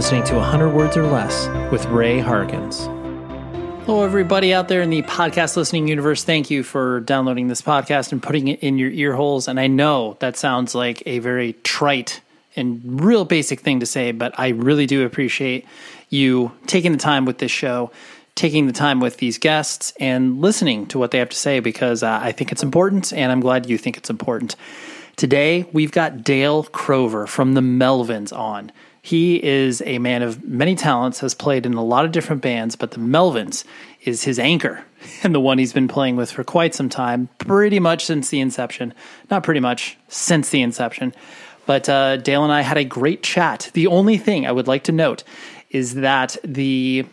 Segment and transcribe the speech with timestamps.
[0.00, 2.86] listening to 100 Words or Less with Ray Harkins.
[3.84, 6.24] Hello, everybody out there in the podcast listening universe.
[6.24, 9.46] Thank you for downloading this podcast and putting it in your ear holes.
[9.46, 12.22] And I know that sounds like a very trite
[12.56, 15.66] and real basic thing to say, but I really do appreciate
[16.08, 17.90] you taking the time with this show,
[18.34, 22.02] taking the time with these guests, and listening to what they have to say because
[22.02, 24.56] uh, I think it's important, and I'm glad you think it's important.
[25.16, 28.72] Today, we've got Dale Crover from the Melvins on.
[29.02, 32.76] He is a man of many talents, has played in a lot of different bands,
[32.76, 33.64] but the Melvins
[34.02, 34.84] is his anchor
[35.22, 38.40] and the one he's been playing with for quite some time, pretty much since the
[38.40, 38.92] inception.
[39.30, 41.14] Not pretty much, since the inception.
[41.66, 43.70] But uh, Dale and I had a great chat.
[43.74, 45.24] The only thing I would like to note
[45.70, 47.06] is that the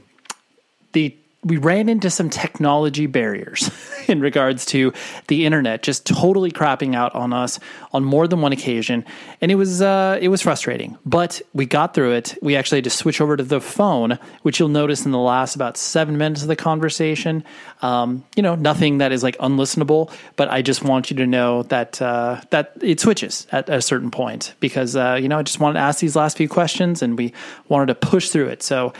[0.93, 3.69] the we ran into some technology barriers
[4.07, 4.91] in regards to
[5.27, 7.59] the internet just totally crapping out on us
[7.93, 9.05] on more than one occasion.
[9.41, 12.37] And it was uh, it was frustrating but we got through it.
[12.41, 15.55] We actually had to switch over to the phone which you'll notice in the last
[15.55, 17.43] about seven minutes of the conversation.
[17.81, 21.63] Um, you know nothing that is like unlistenable but i just want you to know
[21.63, 25.59] that uh, that it switches at a certain point because uh, you know i just
[25.59, 27.33] wanted to ask these last few questions and we
[27.69, 28.63] wanted to push through it.
[28.63, 28.93] So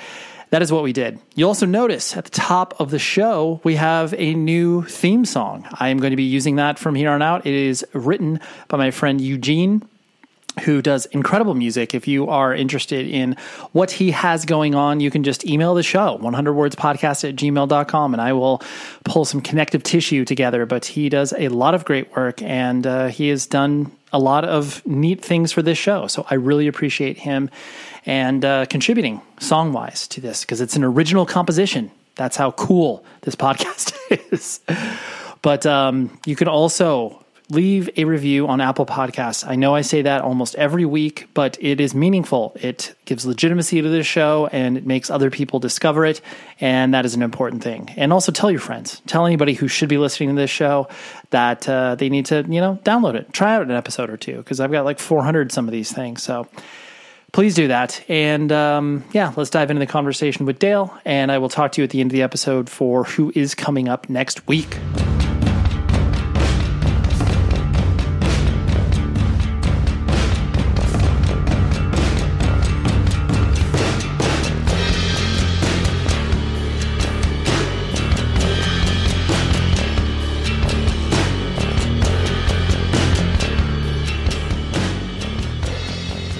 [0.49, 1.19] that is what we did.
[1.35, 5.67] You'll also notice at the top of the show, we have a new theme song.
[5.73, 7.45] I am going to be using that from here on out.
[7.45, 9.87] It is written by my friend Eugene
[10.61, 11.93] who does incredible music.
[11.93, 13.35] If you are interested in
[13.71, 18.21] what he has going on, you can just email the show, 100wordspodcast at gmail.com, and
[18.21, 18.61] I will
[19.03, 20.65] pull some connective tissue together.
[20.65, 24.45] But he does a lot of great work, and uh, he has done a lot
[24.45, 26.07] of neat things for this show.
[26.07, 27.49] So I really appreciate him
[28.05, 31.91] and uh, contributing song wise to this because it's an original composition.
[32.15, 33.93] That's how cool this podcast
[34.31, 34.61] is.
[35.41, 39.47] But um, you can also leave a review on Apple Podcasts.
[39.47, 42.55] I know I say that almost every week, but it is meaningful.
[42.59, 46.21] It gives legitimacy to this show and it makes other people discover it.
[46.59, 47.93] And that is an important thing.
[47.95, 50.89] And also tell your friends, tell anybody who should be listening to this show
[51.29, 54.37] that uh, they need to, you know, download it, try out an episode or two,
[54.37, 56.23] because I've got like 400 some of these things.
[56.23, 56.47] So
[57.31, 58.03] please do that.
[58.09, 60.97] And um, yeah, let's dive into the conversation with Dale.
[61.05, 63.55] And I will talk to you at the end of the episode for who is
[63.55, 64.77] coming up next week.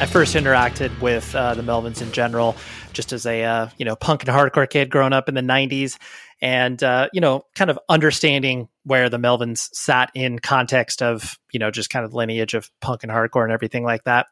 [0.07, 2.55] First interacted with uh, the Melvins in general,
[2.93, 5.97] just as a uh, you know punk and hardcore kid growing up in the '90s,
[6.41, 11.59] and uh, you know, kind of understanding where the Melvins sat in context of you
[11.59, 14.27] know just kind of lineage of punk and hardcore and everything like that.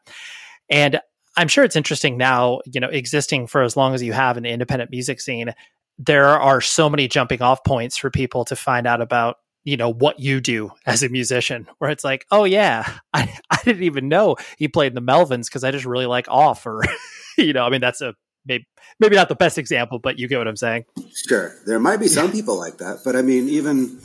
[0.68, 1.00] And
[1.36, 4.48] I'm sure it's interesting now, you know, existing for as long as you have the
[4.48, 5.54] independent music scene.
[5.98, 9.92] There are so many jumping off points for people to find out about you know
[9.92, 14.08] what you do as a musician where it's like oh yeah i, I didn't even
[14.08, 16.82] know he played in the melvins because i just really like off or
[17.36, 18.14] you know i mean that's a
[18.46, 18.66] maybe
[19.00, 20.84] maybe not the best example but you get what i'm saying.
[21.28, 21.52] Sure.
[21.66, 24.00] There might be some people like that but i mean even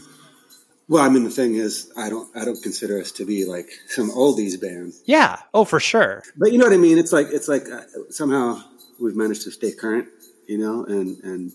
[0.87, 3.69] well i mean the thing is i don't i don't consider us to be like
[3.87, 4.93] some oldies band.
[5.05, 5.37] Yeah.
[5.53, 6.23] Oh for sure.
[6.35, 6.97] But you know what i mean?
[6.97, 8.63] It's like it's like uh, somehow
[8.99, 10.07] we've managed to stay current
[10.47, 11.51] you know and and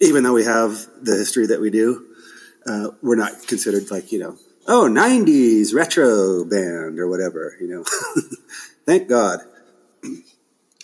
[0.00, 2.06] even though we have the history that we do
[2.70, 4.36] uh, we're not considered like, you know,
[4.66, 7.84] oh, 90s retro band or whatever, you know.
[8.86, 9.40] Thank God.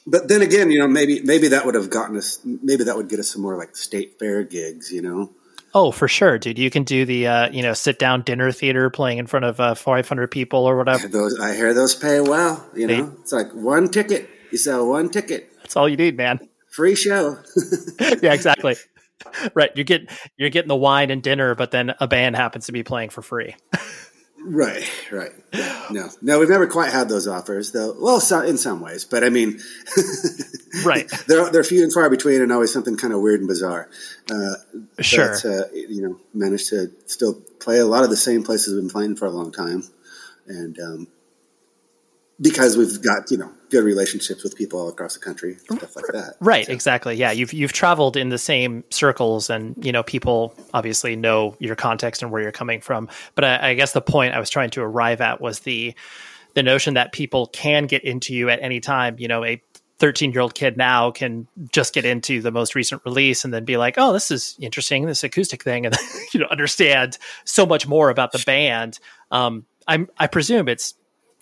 [0.06, 3.08] But then again, you know, maybe maybe that would have gotten us maybe that would
[3.08, 5.32] get us some more like state fair gigs, you know.
[5.74, 6.58] Oh, for sure, dude.
[6.58, 9.58] You can do the uh, you know sit down dinner theater playing in front of
[9.58, 11.08] uh, 500 people or whatever.
[11.08, 12.64] Those I hear those pay well.
[12.74, 14.30] You know, it's like one ticket.
[14.52, 15.52] You sell one ticket.
[15.58, 16.48] That's all you need, man.
[16.70, 17.38] Free show.
[18.22, 18.76] yeah, exactly.
[19.54, 19.70] right.
[19.74, 22.82] You get you're getting the wine and dinner, but then a band happens to be
[22.82, 23.54] playing for free.
[24.44, 24.88] right.
[25.10, 25.32] Right.
[25.52, 26.08] Yeah, no.
[26.22, 27.94] No, we've never quite had those offers, though.
[27.98, 29.60] Well, so, in some ways, but I mean,
[30.84, 31.10] right.
[31.26, 33.88] They're they're few and far between, and always something kind of weird and bizarre.
[34.30, 34.54] Uh,
[35.00, 35.36] sure.
[35.42, 38.82] But, uh, you know, managed to still play a lot of the same places we've
[38.82, 39.84] been playing for a long time,
[40.46, 41.08] and um,
[42.40, 46.06] because we've got you know good relationships with people all across the country, stuff like
[46.12, 46.34] that.
[46.40, 46.72] Right, so.
[46.72, 47.14] exactly.
[47.16, 51.76] Yeah, you've you've traveled in the same circles, and you know people obviously know your
[51.76, 53.08] context and where you're coming from.
[53.34, 55.94] But I, I guess the point I was trying to arrive at was the
[56.54, 59.16] the notion that people can get into you at any time.
[59.18, 59.62] You know, a
[59.98, 63.64] 13 year old kid now can just get into the most recent release and then
[63.64, 65.96] be like, oh, this is interesting, this acoustic thing, and
[66.34, 68.98] you know understand so much more about the band.
[69.30, 70.94] Um, I'm I presume it's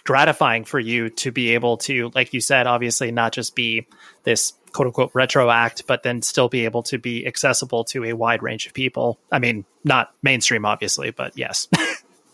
[0.04, 3.86] gratifying for you to be able to, like you said, obviously not just be
[4.22, 8.12] this quote unquote retro act, but then still be able to be accessible to a
[8.12, 9.18] wide range of people.
[9.32, 11.68] I mean, not mainstream, obviously, but yes.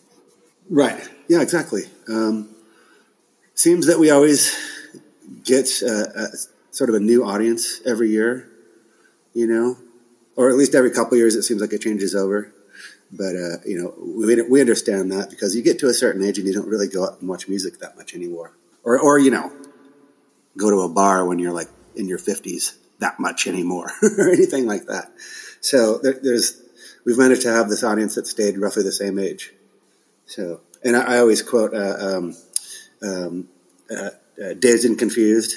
[0.71, 1.09] right.
[1.29, 1.83] Yeah, exactly.
[2.09, 2.49] Um,
[3.55, 4.57] seems that we always
[5.45, 6.29] get uh, a,
[6.73, 8.49] sort of a new audience every year,
[9.33, 9.77] you know,
[10.35, 11.37] or at least every couple years.
[11.37, 12.53] It seems like it changes over.
[13.13, 16.39] But uh, you know, we we understand that because you get to a certain age
[16.39, 18.53] and you don't really go out and watch music that much anymore,
[18.85, 19.53] or or you know,
[20.57, 24.67] go to a bar when you're like in your fifties that much anymore, or anything
[24.67, 25.11] like that.
[25.61, 26.63] So there, there's
[27.05, 29.53] we've managed to have this audience that stayed roughly the same age.
[30.27, 32.37] So, and I, I always quote uh, um,
[33.03, 33.49] um,
[33.91, 34.11] uh,
[34.41, 35.55] uh, Dazed and Confused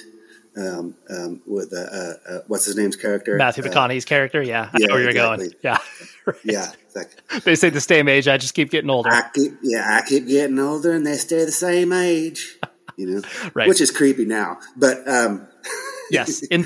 [0.58, 4.42] um, um, with uh, uh, uh, what's his name's character, Matthew McConaughey's character.
[4.42, 5.52] Yeah, I yeah, know where you're going.
[5.64, 5.78] Yeah,
[6.26, 6.36] right.
[6.44, 7.40] yeah, exactly.
[7.42, 8.28] They say the same age.
[8.28, 9.10] I just keep getting older.
[9.12, 12.58] I keep, yeah, I keep getting older, and they stay the same age.
[12.96, 13.22] You know,
[13.56, 13.68] Right.
[13.68, 15.48] Which is creepy now, but um,
[16.12, 16.64] yes, in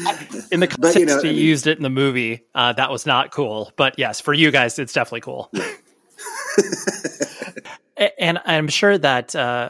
[0.52, 2.74] in the context But, you know, you I mean- used it in the movie, uh,
[2.74, 3.72] that was not cool.
[3.78, 5.50] But yes, for you guys, it's definitely cool.
[7.98, 9.70] And I'm sure that uh,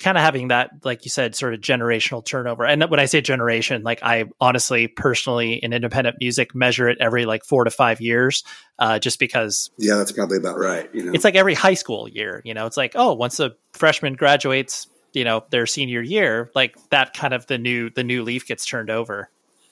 [0.00, 2.64] kind of having that, like you said, sort of generational turnover.
[2.64, 7.24] And when I say generation, like I honestly, personally, in independent music, measure it every
[7.24, 8.44] like four to five years,
[8.78, 10.94] uh, just because yeah, that's probably about right.
[10.94, 12.42] You know, it's like every high school year.
[12.44, 16.76] You know, it's like oh, once a freshman graduates, you know, their senior year, like
[16.90, 19.30] that kind of the new the new leaf gets turned over.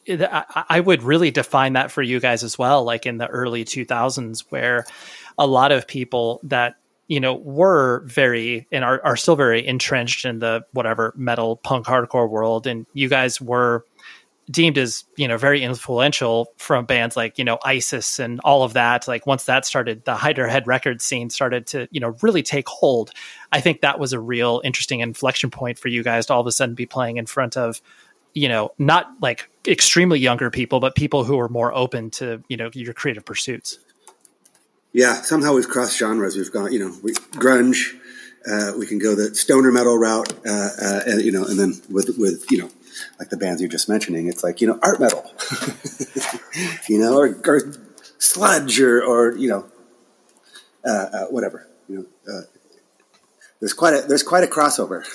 [0.08, 3.64] I, I would really define that for you guys as well, like in the early
[3.64, 4.86] 2000s, where
[5.38, 6.76] a lot of people that
[7.10, 11.84] you know were very and are, are still very entrenched in the whatever metal punk
[11.84, 13.84] hardcore world, and you guys were
[14.48, 18.74] deemed as you know very influential from bands like you know ISIS and all of
[18.74, 19.08] that.
[19.08, 22.68] Like once that started, the Hydra Head record scene started to you know really take
[22.68, 23.10] hold.
[23.50, 26.46] I think that was a real interesting inflection point for you guys to all of
[26.46, 27.82] a sudden be playing in front of
[28.34, 32.56] you know not like extremely younger people, but people who are more open to you
[32.56, 33.80] know your creative pursuits.
[34.92, 35.22] Yeah.
[35.22, 36.36] Somehow we've crossed genres.
[36.36, 37.96] We've gone, you know, we, grunge.
[38.50, 41.74] Uh, we can go the stoner metal route, uh, uh, and you know, and then
[41.90, 42.70] with with you know,
[43.18, 45.22] like the bands you're just mentioning, it's like you know, art metal,
[46.88, 47.60] you know, or, or
[48.18, 49.66] sludge, or or you know,
[50.86, 51.68] uh, uh, whatever.
[51.86, 52.42] You know, uh,
[53.60, 55.06] there's quite a there's quite a crossover.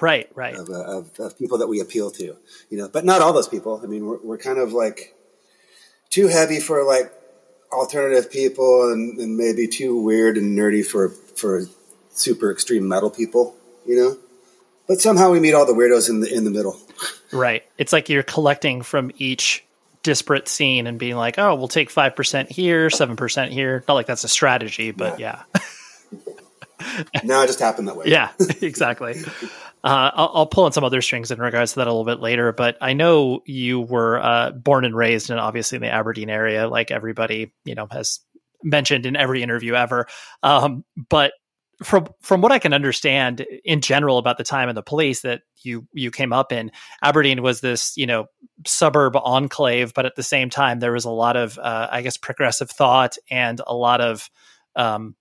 [0.00, 0.56] Right, right.
[0.56, 2.36] of, uh, of, of people that we appeal to,
[2.68, 3.80] you know, but not all those people.
[3.84, 5.14] I mean, we're, we're kind of like
[6.10, 7.12] too heavy for like
[7.72, 11.64] alternative people and, and maybe too weird and nerdy for, for
[12.10, 14.16] super extreme metal people, you know,
[14.86, 16.78] but somehow we meet all the weirdos in the, in the middle.
[17.32, 17.64] Right.
[17.78, 19.64] It's like you're collecting from each
[20.02, 23.82] disparate scene and being like, oh, we'll take 5% here, 7% here.
[23.88, 25.42] Not like that's a strategy, but yeah.
[27.24, 28.06] No, it just happened that way.
[28.08, 29.22] Yeah, exactly.
[29.84, 32.20] Uh, I'll, I'll pull on some other strings in regards to that a little bit
[32.20, 36.30] later, but I know you were uh, born and raised and obviously in the Aberdeen
[36.30, 38.20] area, like everybody you know has
[38.62, 40.06] mentioned in every interview ever.
[40.42, 41.32] Um, but
[41.82, 45.42] from from what I can understand in general about the time in the police that
[45.62, 46.70] you you came up in,
[47.02, 48.26] Aberdeen was this you know
[48.66, 52.16] suburb enclave, but at the same time there was a lot of uh, I guess
[52.16, 54.30] progressive thought and a lot of
[54.76, 55.16] um,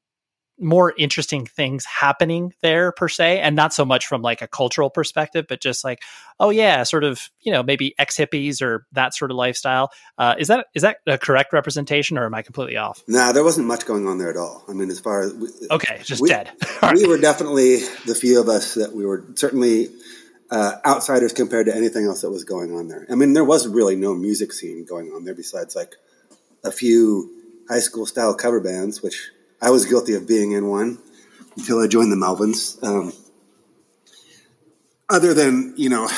[0.62, 4.90] more interesting things happening there per se and not so much from like a cultural
[4.90, 6.02] perspective but just like
[6.40, 10.36] oh yeah sort of you know maybe ex hippies or that sort of lifestyle uh,
[10.38, 13.68] is that is that a correct representation or am i completely off Nah, there wasn't
[13.68, 14.64] much going on there at all.
[14.68, 16.52] I mean, as far as we, okay just we, dead
[16.94, 19.90] we were definitely the few of us that we were certainly
[20.50, 23.06] uh, outsiders compared to anything else that was going on there.
[23.10, 25.96] I mean, there was really no music scene going on there besides like
[26.64, 27.32] a few
[27.70, 30.98] high school style cover bands, which I was guilty of being in one
[31.56, 32.82] until I joined the Melvins.
[32.84, 33.14] Um,
[35.10, 36.10] other than you know,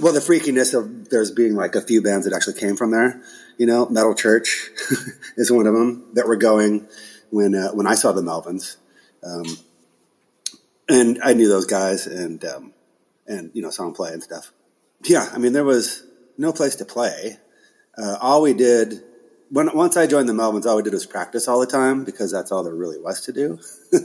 [0.00, 3.22] well, the freakiness of there's being like a few bands that actually came from there.
[3.58, 4.70] You know, Metal Church
[5.36, 6.88] is one of them that were going
[7.30, 8.76] when uh, when I saw the Melvins,
[9.22, 9.44] um,
[10.88, 12.72] and I knew those guys and um,
[13.26, 14.52] and you know saw them play and stuff.
[15.04, 16.04] Yeah, I mean there was
[16.38, 17.38] no place to play.
[17.98, 19.02] Uh, all we did
[19.50, 22.30] when once I joined the Melvins, all we did was practice all the time because
[22.30, 23.58] that's all there really was to do.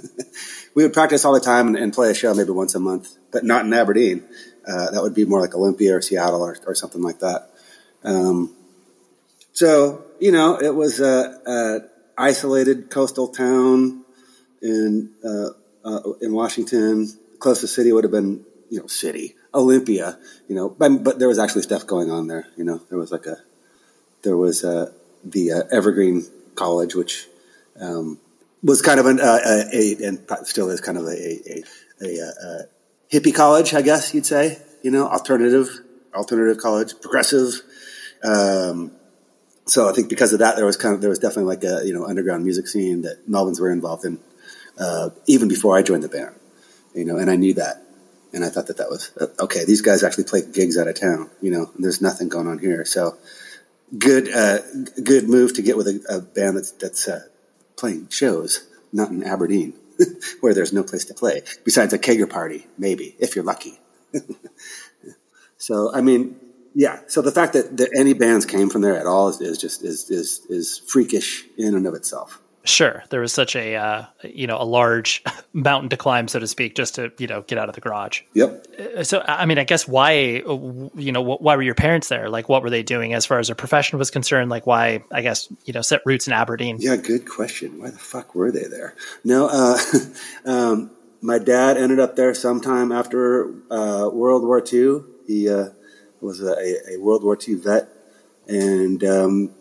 [0.75, 3.15] we would practice all the time and, and play a show maybe once a month,
[3.31, 4.23] but not in Aberdeen.
[4.67, 7.51] Uh, that would be more like Olympia or Seattle or, or something like that.
[8.03, 8.55] Um,
[9.53, 11.79] so you know, it was a, a
[12.17, 14.03] isolated coastal town
[14.61, 15.49] in uh,
[15.83, 17.07] uh, in Washington.
[17.39, 20.17] Closest city would have been you know city Olympia.
[20.47, 22.47] You know, but, but there was actually stuff going on there.
[22.57, 23.37] You know, there was like a
[24.23, 24.91] there was uh,
[25.25, 27.27] the uh, Evergreen College, which
[27.79, 28.19] um,
[28.63, 31.63] was kind of an, uh, a, a and still is kind of a a,
[32.01, 32.61] a, uh,
[33.11, 34.59] hippie college, I guess you'd say.
[34.83, 35.69] You know, alternative,
[36.13, 37.61] alternative college, progressive.
[38.23, 38.91] Um,
[39.65, 41.85] so I think because of that, there was kind of there was definitely like a
[41.85, 44.19] you know underground music scene that Melvins were involved in
[44.79, 46.35] uh, even before I joined the band.
[46.93, 47.83] You know, and I knew that,
[48.31, 49.65] and I thought that that was uh, okay.
[49.65, 51.29] These guys actually play gigs out of town.
[51.41, 52.85] You know, there's nothing going on here.
[52.85, 53.17] So
[53.97, 54.59] good, uh,
[55.03, 57.21] good move to get with a, a band that's that's uh,
[57.77, 59.73] playing shows, not in Aberdeen,
[60.41, 63.79] where there's no place to play besides a kegger party, maybe if you're lucky.
[65.57, 66.39] so I mean,
[66.73, 66.99] yeah.
[67.07, 69.83] So the fact that, that any bands came from there at all is, is just
[69.83, 72.41] is, is is freakish in and of itself.
[72.65, 76.47] Sure, there was such a uh, you know a large mountain to climb, so to
[76.47, 78.21] speak, just to you know get out of the garage.
[78.33, 78.65] Yep.
[78.97, 82.27] Uh, so I mean, I guess why you know why were your parents there?
[82.29, 84.49] Like, what were they doing as far as their profession was concerned?
[84.49, 86.77] Like, why I guess you know set roots in Aberdeen.
[86.79, 87.79] Yeah, good question.
[87.79, 88.95] Why the fuck were they there?
[89.23, 89.77] No, uh,
[90.45, 90.91] um,
[91.21, 95.03] my dad ended up there sometime after uh, World War II.
[95.27, 95.69] He uh,
[96.21, 97.89] was a, a, World War II vet,
[98.47, 99.55] and um,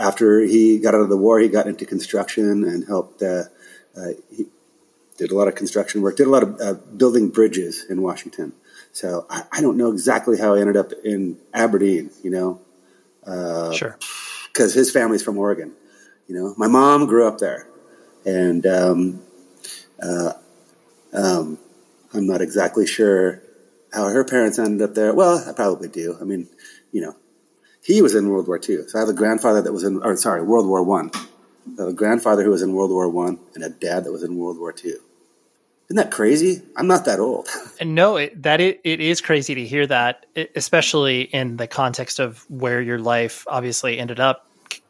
[0.00, 3.22] after he got out of the war, he got into construction and helped.
[3.22, 3.44] Uh,
[3.96, 4.46] uh, he
[5.18, 8.54] did a lot of construction work, did a lot of uh, building bridges in Washington.
[8.92, 12.10] So I, I, don't know exactly how he ended up in Aberdeen.
[12.22, 12.60] You know,
[13.26, 13.98] uh, sure,
[14.52, 15.72] because his family's from Oregon.
[16.26, 17.68] You know, my mom grew up there,
[18.24, 19.22] and um,
[20.02, 20.32] uh,
[21.12, 21.58] um,
[22.14, 23.42] I'm not exactly sure
[23.92, 25.12] how her parents ended up there.
[25.12, 26.16] Well, I probably do.
[26.20, 26.48] I mean,
[26.92, 27.16] you know,
[27.82, 28.88] he was in World War II.
[28.88, 31.10] So I have a grandfather that was in, or sorry, World War One.
[31.78, 34.58] A grandfather who was in World War One and a dad that was in World
[34.58, 35.00] War Two.
[35.90, 36.62] Isn't that crazy?
[36.76, 37.48] I'm not that old.
[37.84, 42.48] no, it, that it, it is crazy to hear that, especially in the context of
[42.48, 44.46] where your life obviously ended up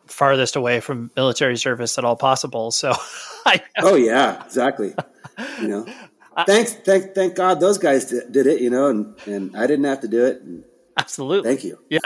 [0.07, 2.71] farthest away from military service at all possible.
[2.71, 2.93] So,
[3.47, 4.95] I, oh yeah, exactly.
[5.61, 5.87] You know,
[6.47, 8.61] thanks, thank, thank God those guys did, did, it.
[8.61, 10.43] You know, and and I didn't have to do it.
[10.43, 10.65] And,
[11.01, 11.51] Absolutely.
[11.51, 11.79] Thank you.
[11.89, 12.01] Yeah.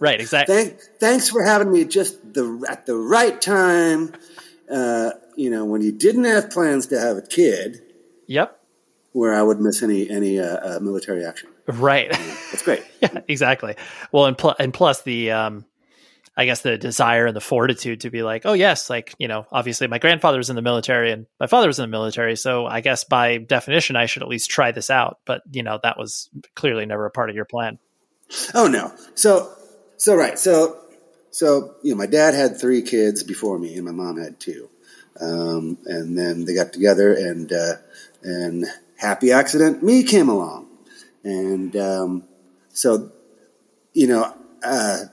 [0.00, 0.20] Right.
[0.20, 0.54] Exactly.
[0.64, 4.12] Thank, thanks for having me just the at the right time.
[4.70, 7.80] Uh, you know, when you didn't have plans to have a kid.
[8.26, 8.56] Yep.
[9.12, 11.48] Where I would miss any any uh, uh, military action.
[11.66, 12.10] Right.
[12.10, 12.84] That's great.
[13.00, 13.20] yeah.
[13.28, 13.76] Exactly.
[14.12, 15.64] Well, and pl- and plus the um,
[16.36, 19.46] I guess the desire and the fortitude to be like, oh yes, like you know,
[19.52, 22.66] obviously my grandfather was in the military and my father was in the military, so
[22.66, 25.18] I guess by definition I should at least try this out.
[25.24, 27.78] But you know, that was clearly never a part of your plan.
[28.54, 28.92] Oh no.
[29.14, 29.52] So
[29.96, 30.38] so right.
[30.38, 30.78] So
[31.30, 34.68] so you know, my dad had three kids before me, and my mom had two.
[35.20, 37.74] Um, and then they got together, and uh,
[38.22, 40.68] and happy accident, me came along,
[41.24, 42.24] and um,
[42.72, 43.12] so
[43.92, 45.04] you know, uh,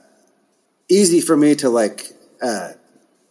[0.88, 2.72] easy for me to like uh,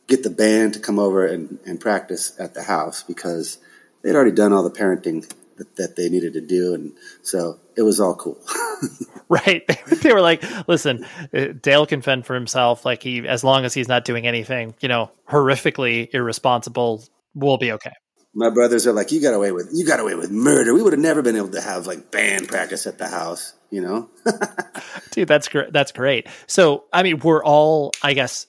[0.08, 3.58] get the band to come over and, and practice at the house because
[4.02, 7.84] they'd already done all the parenting that, that they needed to do, and so it
[7.84, 8.38] was all cool.
[9.30, 9.64] right?
[10.02, 12.86] they were like, "Listen, uh, Dale can fend for himself.
[12.86, 17.04] Like he, as long as he's not doing anything, you know, horrifically irresponsible,
[17.36, 17.94] we'll be okay."
[18.38, 20.72] My brothers are like, "You got away with you got away with murder.
[20.72, 23.82] We would have never been able to have like band practice at the house." You
[23.82, 24.10] know,
[25.12, 25.74] dude, that's great.
[25.74, 26.28] That's great.
[26.46, 28.46] So, I mean, we're all, I guess,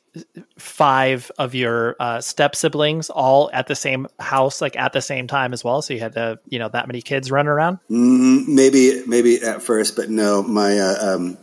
[0.59, 5.27] five of your uh, step siblings all at the same house, like at the same
[5.27, 5.81] time as well.
[5.81, 7.79] So you had to, you know, that many kids running around.
[7.91, 10.43] Mm, maybe, maybe at first, but no.
[10.43, 11.39] My uh, um,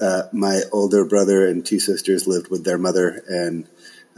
[0.00, 3.66] uh, my older brother and two sisters lived with their mother, and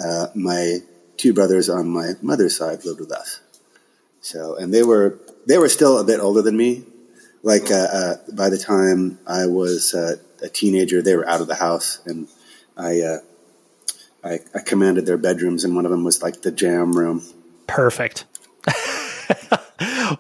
[0.05, 0.79] uh, my
[1.17, 3.41] two brothers on my mother's side lived with us.
[4.21, 6.85] So, and they were they were still a bit older than me.
[7.43, 11.55] Like uh, uh, by the time I was a teenager, they were out of the
[11.55, 12.29] house, and
[12.77, 13.21] I
[14.25, 17.23] I, I commanded their bedrooms, and one of them was like the jam room.
[17.67, 18.25] Perfect.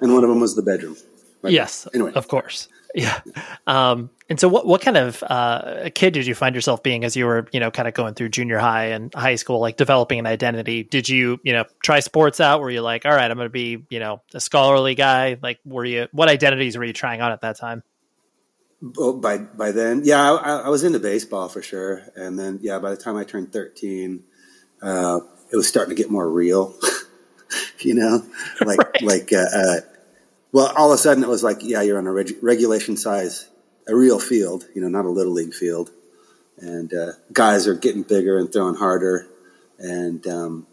[0.00, 0.96] and one of them was the bedroom.
[1.42, 2.68] Right yes, anyway, of course.
[2.94, 3.20] Yeah.
[3.66, 7.16] Um, and so, what what kind of uh, kid did you find yourself being as
[7.16, 10.18] you were, you know, kind of going through junior high and high school, like developing
[10.18, 10.84] an identity?
[10.84, 12.62] Did you, you know, try sports out?
[12.62, 15.36] Were you like, all right, I'm going to be, you know, a scholarly guy?
[15.40, 16.08] Like, were you?
[16.12, 17.82] What identities were you trying on at that time?
[18.96, 22.78] Oh, by by then, yeah, I, I, was into baseball for sure, and then yeah,
[22.78, 24.22] by the time I turned thirteen,
[24.80, 25.20] uh,
[25.52, 26.74] it was starting to get more real.
[27.80, 28.24] you know,
[28.64, 29.02] like right.
[29.02, 29.80] like uh, uh,
[30.52, 33.48] well, all of a sudden it was like, yeah, you're on a reg- regulation size,
[33.86, 35.90] a real field, you know, not a little league field,
[36.58, 39.26] and uh, guys are getting bigger and throwing harder,
[39.78, 40.66] and um,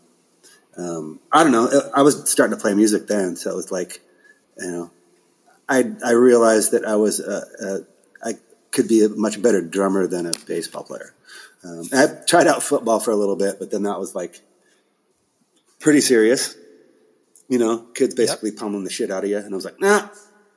[0.77, 4.01] um, I don't know, I was starting to play music then, so it was like,
[4.57, 4.91] you know,
[5.67, 7.85] I I realized that I was a,
[8.75, 11.13] could be a much better drummer than a baseball player.
[11.63, 14.41] Um, I tried out football for a little bit, but then that was like
[15.79, 16.55] pretty serious.
[17.47, 18.59] You know, kids basically yep.
[18.59, 20.07] pummeling the shit out of you, and I was like, nah,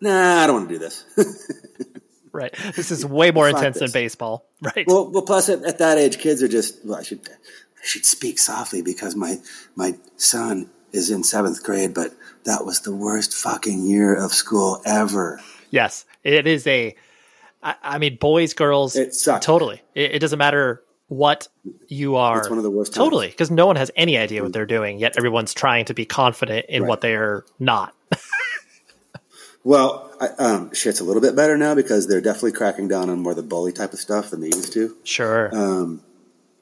[0.01, 1.05] nah, I don't want to do this.
[2.33, 2.55] right.
[2.75, 4.45] This is way more intense than baseball.
[4.61, 4.87] Right.
[4.89, 6.85] well, well, plus at, at that age, kids are just.
[6.85, 9.37] Well, I should I should speak softly because my
[9.77, 12.13] my son is in seventh grade, but
[12.45, 15.41] that was the worst fucking year of school ever.
[15.71, 16.05] yes.
[16.25, 16.97] It is a,
[17.63, 19.45] I, I mean, boys, girls, It sucked.
[19.45, 19.81] totally.
[19.95, 21.49] It, it doesn't matter what
[21.89, 22.39] you are.
[22.39, 22.95] It's one of the worst.
[22.95, 23.29] Totally.
[23.29, 26.67] Because no one has any idea what they're doing, yet everyone's trying to be confident
[26.69, 26.89] in Right.
[26.89, 27.95] what they're not.
[29.65, 33.21] Well, I, um, shit's a little bit better now because they're definitely cracking down on
[33.21, 34.97] more the bully type of stuff than they used to.
[35.05, 35.51] Sure.
[35.55, 36.03] Um,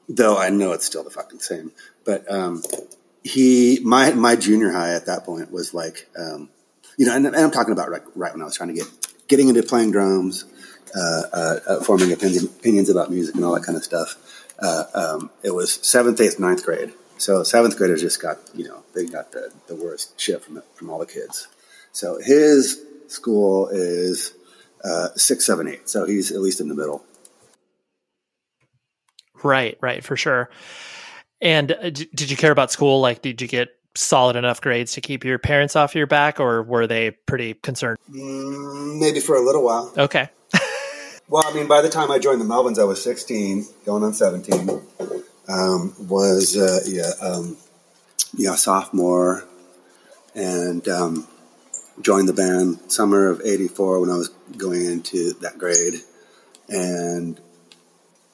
[0.09, 1.71] though I know it's still the fucking same.
[2.03, 2.63] But um,
[3.23, 6.49] he, my my junior high at that point was like, um,
[6.97, 8.87] you know, and, and I'm talking about right, right when I was trying to get
[9.27, 10.43] getting into playing drums,
[10.95, 14.15] uh, uh, uh, forming opinion, opinions about music and all that kind of stuff.
[14.59, 16.93] Uh, um, it was seventh, eighth, ninth grade.
[17.17, 20.89] So seventh graders just got, you know, they got the, the worst shit from from
[20.89, 21.47] all the kids.
[21.91, 24.33] So his school is
[24.83, 25.89] uh, six, seven, eight.
[25.89, 27.03] So he's at least in the middle.
[29.43, 30.49] Right, right, for sure.
[31.41, 33.01] And uh, d- did you care about school?
[33.01, 36.63] Like, did you get solid enough grades to keep your parents off your back, or
[36.63, 37.97] were they pretty concerned?
[38.09, 39.93] Mm, maybe for a little while.
[39.97, 40.29] Okay,
[41.29, 44.13] Well, I mean, by the time I joined the Melvins, I was 16, going on
[44.13, 44.81] 17.
[45.49, 47.57] Um, was uh, yeah, um,
[48.35, 49.45] yeah, sophomore,
[50.35, 51.27] and um,
[52.01, 56.01] joined the band summer of '84 when I was going into that grade,
[56.67, 57.39] and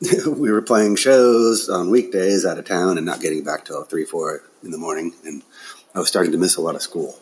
[0.27, 4.05] we were playing shows on weekdays out of town and not getting back till three,
[4.05, 5.43] four in the morning, and
[5.93, 7.19] I was starting to miss a lot of school.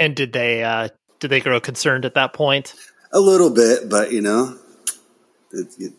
[0.00, 0.88] and did they uh,
[1.20, 2.74] did they grow concerned at that point?
[3.12, 4.58] A little bit, but you know,
[5.52, 5.92] it's it,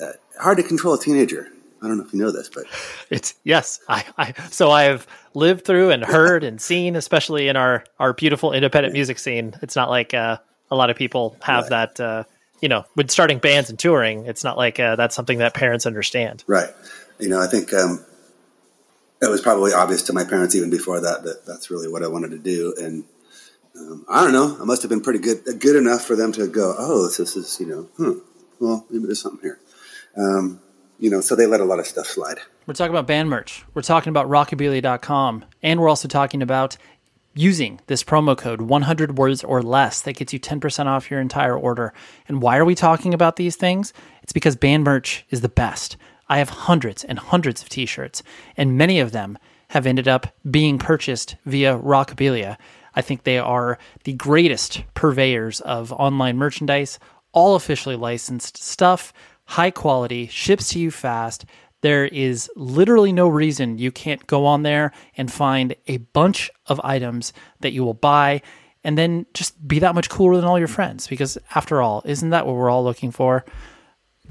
[0.00, 1.48] uh, hard to control a teenager.
[1.82, 2.64] I don't know if you know this, but
[3.10, 7.56] It's yes, I, I so I have lived through and heard and seen, especially in
[7.56, 9.54] our our beautiful independent music scene.
[9.62, 10.38] It's not like uh,
[10.70, 11.94] a lot of people have Right.
[11.94, 12.00] that.
[12.00, 12.24] Uh,
[12.62, 15.84] you know, when starting bands and touring, it's not like uh, that's something that parents
[15.84, 16.42] understand.
[16.46, 16.70] right,
[17.18, 18.02] you know, I think um,
[19.20, 22.08] it was probably obvious to my parents even before that that that's really what I
[22.08, 23.04] wanted to do, and
[23.78, 26.46] um, I don't know, I must have been pretty good good enough for them to
[26.46, 28.18] go, oh, this, this is you know, hmm,
[28.60, 29.58] well, maybe there's something here,
[30.16, 30.60] um,
[30.98, 32.38] you know, so they let a lot of stuff slide.
[32.66, 33.64] We're talking about band merch.
[33.74, 35.44] We're talking about rockabilia.com.
[35.62, 36.76] And we're also talking about
[37.36, 41.56] using this promo code 100 words or less that gets you 10% off your entire
[41.56, 41.92] order.
[42.26, 43.92] And why are we talking about these things?
[44.22, 45.96] It's because band merch is the best.
[46.28, 48.22] I have hundreds and hundreds of t shirts,
[48.56, 49.38] and many of them
[49.68, 52.56] have ended up being purchased via Rockabilia.
[52.94, 56.98] I think they are the greatest purveyors of online merchandise,
[57.36, 59.12] all officially licensed stuff,
[59.44, 61.44] high quality, ships to you fast.
[61.82, 66.80] There is literally no reason you can't go on there and find a bunch of
[66.82, 68.40] items that you will buy
[68.82, 71.06] and then just be that much cooler than all your friends.
[71.06, 73.44] Because after all, isn't that what we're all looking for?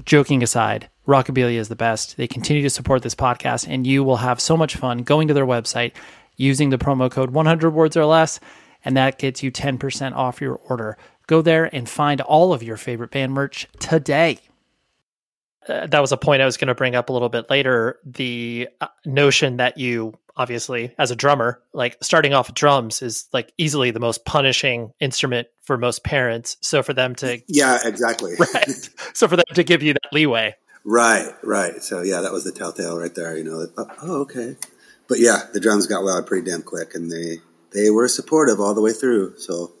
[0.04, 2.16] Joking aside, Rockabilia is the best.
[2.16, 5.34] They continue to support this podcast, and you will have so much fun going to
[5.34, 5.92] their website
[6.36, 8.40] using the promo code 100 words or less,
[8.84, 10.98] and that gets you 10% off your order.
[11.26, 14.40] Go there and find all of your favorite band merch today
[15.68, 17.98] uh, that was a point I was going to bring up a little bit later.
[18.04, 23.26] The uh, notion that you, obviously, as a drummer, like starting off with drums is
[23.32, 26.56] like easily the most punishing instrument for most parents.
[26.60, 28.34] So for them to, Yeah, exactly.
[28.54, 30.54] right, so for them to give you that leeway,
[30.88, 31.82] Right, right.
[31.82, 33.36] So yeah, that was the telltale right there.
[33.36, 34.56] You know, that, oh, oh, okay.
[35.08, 37.40] But yeah, the drums got loud pretty damn quick, and they
[37.72, 39.36] they were supportive all the way through.
[39.36, 39.72] So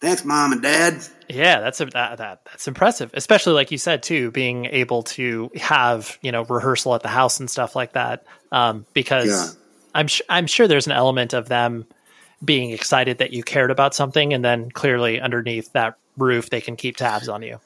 [0.00, 1.02] thanks, mom and dad.
[1.28, 3.10] yeah, that's a, that, that that's impressive.
[3.14, 7.40] Especially like you said too, being able to have you know rehearsal at the house
[7.40, 8.24] and stuff like that.
[8.52, 9.46] Um, because Yeah.
[9.94, 11.86] I'm sh- I'm sure there's an element of them
[12.44, 16.76] being excited that you cared about something, and then clearly underneath that roof they can
[16.76, 17.58] keep tabs on you.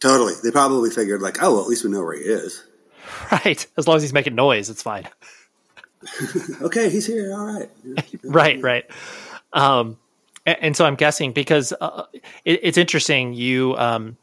[0.00, 0.34] Totally.
[0.42, 2.64] They probably figured like, oh, well, at least we know where he is.
[3.32, 3.66] Right.
[3.76, 5.08] As long as he's making noise, it's fine.
[6.62, 7.32] Okay, he's here.
[7.34, 7.70] All right.
[8.24, 8.84] Right, right.
[9.52, 9.96] Um,
[10.60, 12.04] and, so I'm guessing because uh,
[12.44, 13.34] it, it's interesting.
[13.34, 14.16] You, um,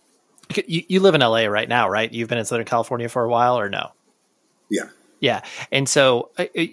[0.67, 2.11] you you live in LA right now, right?
[2.11, 3.91] You've been in Southern California for a while, or no?
[4.69, 4.89] Yeah.
[5.19, 5.41] Yeah.
[5.71, 6.63] And so uh, uh,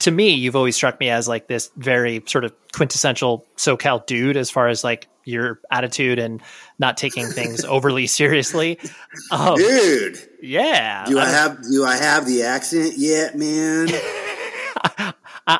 [0.00, 4.36] to me, you've always struck me as like this very sort of quintessential SoCal dude
[4.36, 6.42] as far as like your attitude and
[6.78, 8.78] not taking things overly seriously.
[9.30, 11.04] Um, Dude, yeah.
[11.06, 13.88] do I I- have do I have the accent yet, man?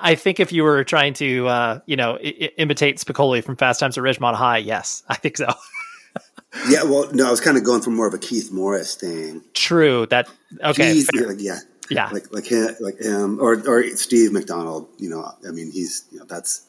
[0.02, 3.80] I, think if you were trying to, uh, you know, I- imitate Spicoli from Fast
[3.80, 5.48] Times at Ridgemont High, yes, I think so.
[6.68, 6.84] yeah.
[6.84, 9.42] Well, no, I was kind of going for more of a Keith Morris thing.
[9.54, 10.06] True.
[10.06, 10.28] That
[10.62, 10.92] okay.
[10.92, 11.58] Keith, like, yeah.
[11.90, 12.08] Yeah.
[12.10, 14.88] Like like him, like him or or Steve McDonald.
[14.98, 16.62] You know, I mean, he's you know that's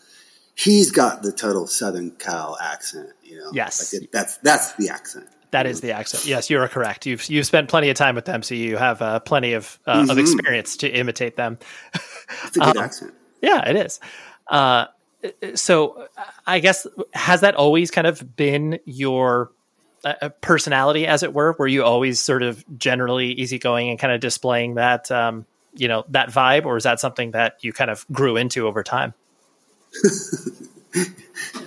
[0.55, 3.09] he's got the total Southern Cal accent.
[3.23, 3.93] You know, Yes.
[3.93, 5.27] like it, that's that's the accent.
[5.51, 6.25] That is the accent.
[6.25, 7.05] Yes, you are correct.
[7.05, 10.01] You've you've spent plenty of time with them, so you have uh, plenty of uh,
[10.01, 10.09] Mm-hmm.
[10.09, 11.59] of experience to imitate them.
[12.45, 13.13] It's a good Um, accent.
[13.41, 13.99] Yeah, it is.
[14.47, 14.85] Uh,
[15.55, 16.07] so
[16.45, 19.51] I guess has that always kind of been your
[20.03, 21.55] uh, uh, personality, as it were?
[21.57, 26.03] Were you always sort of generally easygoing and kind of displaying that, um, you know,
[26.09, 29.13] that vibe, or is that something that you kind of grew into over time?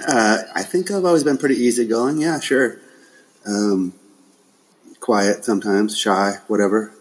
[0.08, 2.18] Uh, I think I've always been pretty easygoing.
[2.18, 2.78] Yeah, sure.
[3.44, 3.92] Um,
[5.00, 6.92] quiet sometimes, shy, whatever.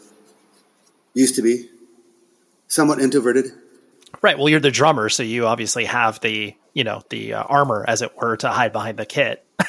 [1.14, 1.70] Used to be
[2.76, 3.46] somewhat introverted.
[4.22, 4.38] Right.
[4.38, 8.02] Well, you're the drummer, so you obviously have the, you know, the uh, armor, as
[8.02, 9.44] it were, to hide behind the kit.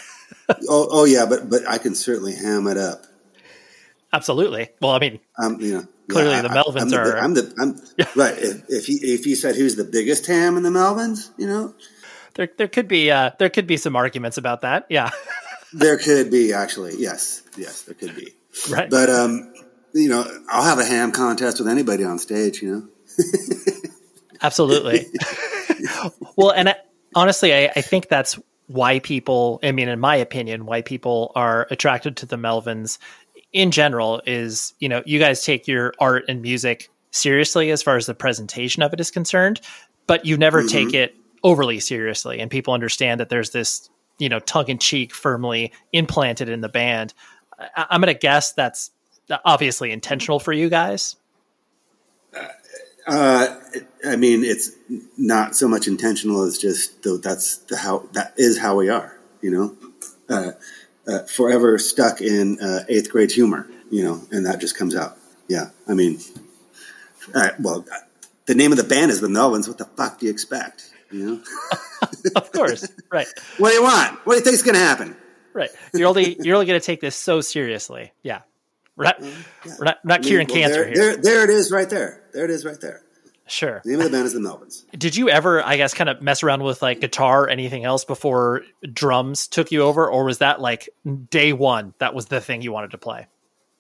[0.68, 3.02] Oh, oh yeah, but but I can certainly ham it up.
[4.12, 4.68] Absolutely.
[4.80, 7.54] Well, I mean, Um, you know, Clearly yeah, the Melvins I'm the, are- I'm the.
[7.58, 8.34] I'm right.
[8.38, 11.74] If, if you if you said who's the biggest ham in the Melvins, you know,
[12.34, 14.86] there there could be uh, there could be some arguments about that.
[14.88, 15.10] Yeah.
[15.72, 16.94] there could be actually.
[16.96, 18.32] Yes, yes, there could be.
[18.70, 18.88] right.
[18.88, 19.52] But um,
[19.94, 22.62] you know, I'll have a ham contest with anybody on stage.
[22.62, 22.88] You know.
[24.42, 25.06] Absolutely.
[26.36, 26.76] well, and I,
[27.14, 31.66] honestly, I, I think that's why people, I mean, in my opinion, why people are
[31.70, 32.98] attracted to the Melvins
[33.52, 37.96] in general is, you know, you guys take your art and music seriously as far
[37.96, 39.60] as the presentation of it is concerned,
[40.06, 42.40] but you never take it overly seriously.
[42.40, 46.68] And people understand that there's this, you know, tongue in cheek firmly implanted in the
[46.68, 47.14] band.
[47.58, 48.90] I, I'm going to guess that's
[49.44, 51.16] obviously intentional for you guys.
[52.36, 52.48] Uh,
[53.06, 54.70] I mean, it's
[55.16, 59.16] not so much intentional as just the, that's the how that is how we are.
[59.40, 59.76] You know,
[60.28, 60.50] uh,
[61.06, 63.68] uh, forever stuck in uh, eighth grade humor.
[63.90, 65.16] You know, and that just comes out.
[65.48, 66.18] Yeah, I mean,
[67.32, 67.84] uh, well,
[68.46, 69.68] the name of the band is the Melvins.
[69.68, 70.90] What the fuck do you expect?
[71.12, 71.42] You know,
[72.36, 72.88] Of course.
[73.10, 73.28] right.
[73.58, 74.18] what do you want?
[74.26, 75.16] What do you think's going to happen?
[75.52, 75.70] Right.
[75.94, 78.12] You're only you're only going to take this so seriously.
[78.22, 78.40] Yeah.
[78.96, 80.96] We're not we're not not I mean, curing well, cancer there, here.
[80.96, 82.22] There, there it is, right there.
[82.32, 83.02] There it is, right there.
[83.48, 83.80] Sure.
[83.84, 84.84] The name of the band is the Melvins.
[84.98, 88.04] Did you ever, I guess, kind of mess around with like guitar or anything else
[88.04, 90.88] before drums took you over, or was that like
[91.30, 91.94] day one?
[91.98, 93.28] That was the thing you wanted to play.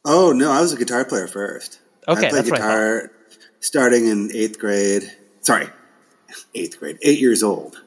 [0.04, 1.80] Oh no, I was a guitar player first.
[2.06, 3.12] Okay, I played that's what I guitar
[3.58, 5.10] starting in eighth grade.
[5.40, 5.66] Sorry,
[6.54, 6.98] eighth grade.
[7.02, 7.82] Eight years old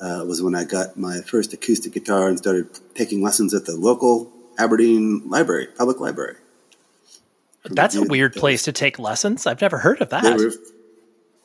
[0.00, 3.76] uh, was when I got my first acoustic guitar and started taking lessons at the
[3.76, 6.36] local Aberdeen library, public library.
[7.70, 9.46] That's a weird place to take lessons.
[9.46, 10.36] I've never heard of that.
[10.36, 10.52] were,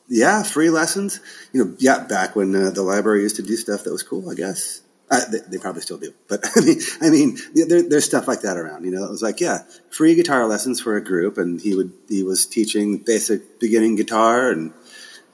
[0.08, 1.20] yeah, free lessons.
[1.52, 4.30] You know, yeah, back when uh, the library used to do stuff that was cool.
[4.30, 8.04] I guess uh, they, they probably still do, but I mean, I mean, there, there's
[8.04, 8.84] stuff like that around.
[8.84, 11.92] You know, it was like, yeah, free guitar lessons for a group, and he would
[12.08, 14.72] he was teaching basic beginning guitar, and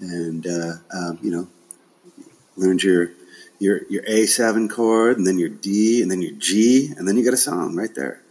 [0.00, 1.48] and uh, um, you know,
[2.56, 3.10] learned your
[3.58, 7.16] your your A seven chord, and then your D, and then your G, and then
[7.16, 8.22] you got a song right there.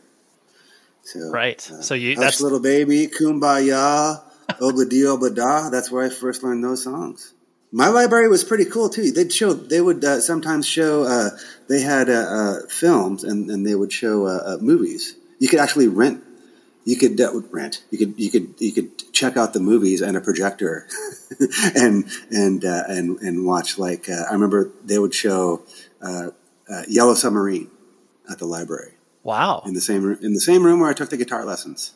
[1.08, 1.62] So Right.
[1.72, 4.20] uh, So you- Hush that's- little baby, kumbaya,
[4.60, 5.70] obla di.
[5.72, 7.34] That's where I first learned those songs.
[7.72, 9.12] My library was pretty cool too.
[9.12, 11.04] They'd show, they would uh, sometimes show.
[11.04, 11.30] Uh,
[11.70, 15.16] they had uh, uh, films, and, and they would show uh, uh, movies.
[15.40, 16.24] You could actually rent.
[16.84, 17.84] You could uh, rent.
[17.92, 20.88] You could you could you could check out the movies and a projector,
[21.76, 23.78] and and uh, and and watch.
[23.78, 25.64] Like uh, I remember they would show
[26.02, 26.30] uh,
[26.70, 27.70] uh, Yellow Submarine
[28.30, 28.94] at the library
[29.28, 29.64] Wow.
[29.66, 31.94] in the same room, in the same room where I took the guitar lessons,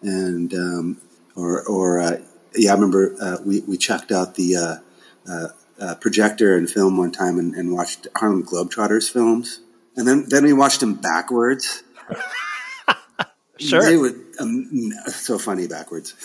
[0.00, 1.00] and um,
[1.34, 2.18] or or uh,
[2.54, 4.76] yeah, I remember uh, we we checked out the uh,
[5.28, 5.48] uh,
[5.80, 9.60] uh, projector and film one time and, and watched Harlem Globetrotters films,
[9.96, 11.82] and then then we watched them backwards.
[13.60, 13.82] Sure.
[13.82, 16.14] they would um, so funny backwards.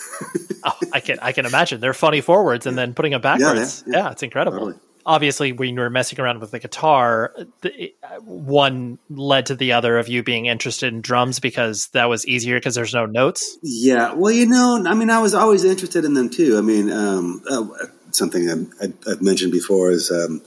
[0.66, 3.84] Oh, I can I can imagine they're funny forwards and then putting them backwards.
[3.86, 4.10] Yeah, yeah, yeah.
[4.12, 4.58] it's incredible.
[4.58, 4.78] Totally.
[5.06, 9.98] Obviously, when you were messing around with the guitar, the, one led to the other
[9.98, 13.58] of you being interested in drums because that was easier because there's no notes.
[13.62, 16.56] Yeah, well, you know, I mean, I was always interested in them too.
[16.56, 17.66] I mean, um, uh,
[18.12, 20.42] something I, I've mentioned before is um,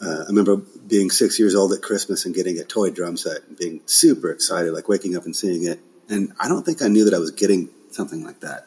[0.00, 3.44] uh, I remember being six years old at Christmas and getting a toy drum set
[3.48, 5.80] and being super excited, like waking up and seeing it.
[6.08, 8.66] And I don't think I knew that I was getting something like that,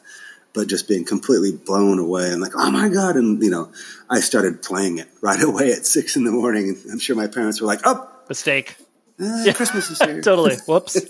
[0.58, 3.16] but just being completely blown away and like, oh my God.
[3.16, 3.72] And, you know,
[4.10, 6.76] I started playing it right away at six in the morning.
[6.92, 8.76] I'm sure my parents were like, oh, Mistake.
[9.22, 10.20] uh, Christmas is here.
[10.30, 10.58] Totally.
[10.68, 11.00] Whoops.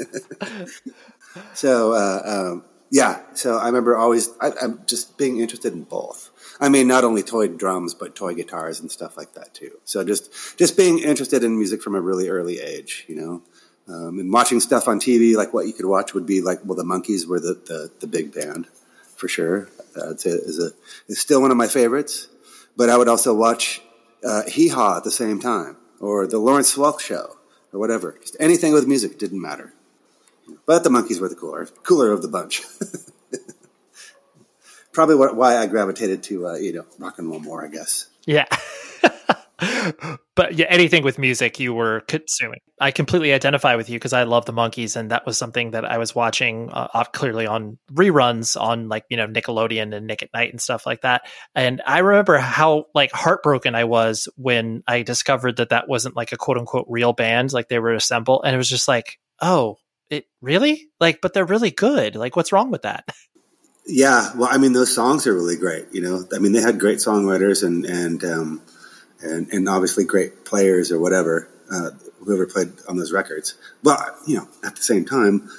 [1.53, 6.31] So, uh, um, yeah, so I remember always, I, I'm just being interested in both.
[6.59, 9.69] I mean, not only toy drums, but toy guitars and stuff like that too.
[9.85, 13.43] So just, just being interested in music from a really early age, you know,
[13.87, 16.75] um, and watching stuff on TV, like what you could watch would be like, well,
[16.75, 18.67] the Monkees were the, the, the big band
[19.17, 19.69] for sure.
[20.01, 20.71] I'd say is a,
[21.07, 22.29] is still one of my favorites,
[22.75, 23.81] but I would also watch
[24.23, 27.35] uh, Hee Haw at the same time, or the Lawrence Welk Show,
[27.73, 28.17] or whatever.
[28.21, 29.73] Just anything with music didn't matter.
[30.65, 32.61] But the Monkees were the cooler, cooler of the bunch.
[34.93, 38.07] Probably what, why I gravitated to uh, you know rock and roll more, I guess.
[38.25, 38.45] Yeah.
[40.35, 42.59] But yeah, anything with music you were consuming.
[42.79, 45.83] I completely identify with you because I love the Monkees, and that was something that
[45.83, 50.29] I was watching uh, clearly on reruns on like you know Nickelodeon and Nick at
[50.33, 51.23] Night and stuff like that.
[51.55, 56.31] And I remember how like heartbroken I was when I discovered that that wasn't like
[56.31, 59.77] a quote unquote real band, like they were assembled, and it was just like, oh,
[60.11, 62.15] it really like, but they're really good.
[62.15, 63.05] Like, what's wrong with that?
[63.87, 65.85] Yeah, well, I mean, those songs are really great.
[65.93, 68.61] You know, I mean, they had great songwriters and and um,
[69.21, 71.91] and, and obviously great players or whatever, uh,
[72.23, 73.55] whoever played on those records.
[73.83, 75.49] But you know, at the same time,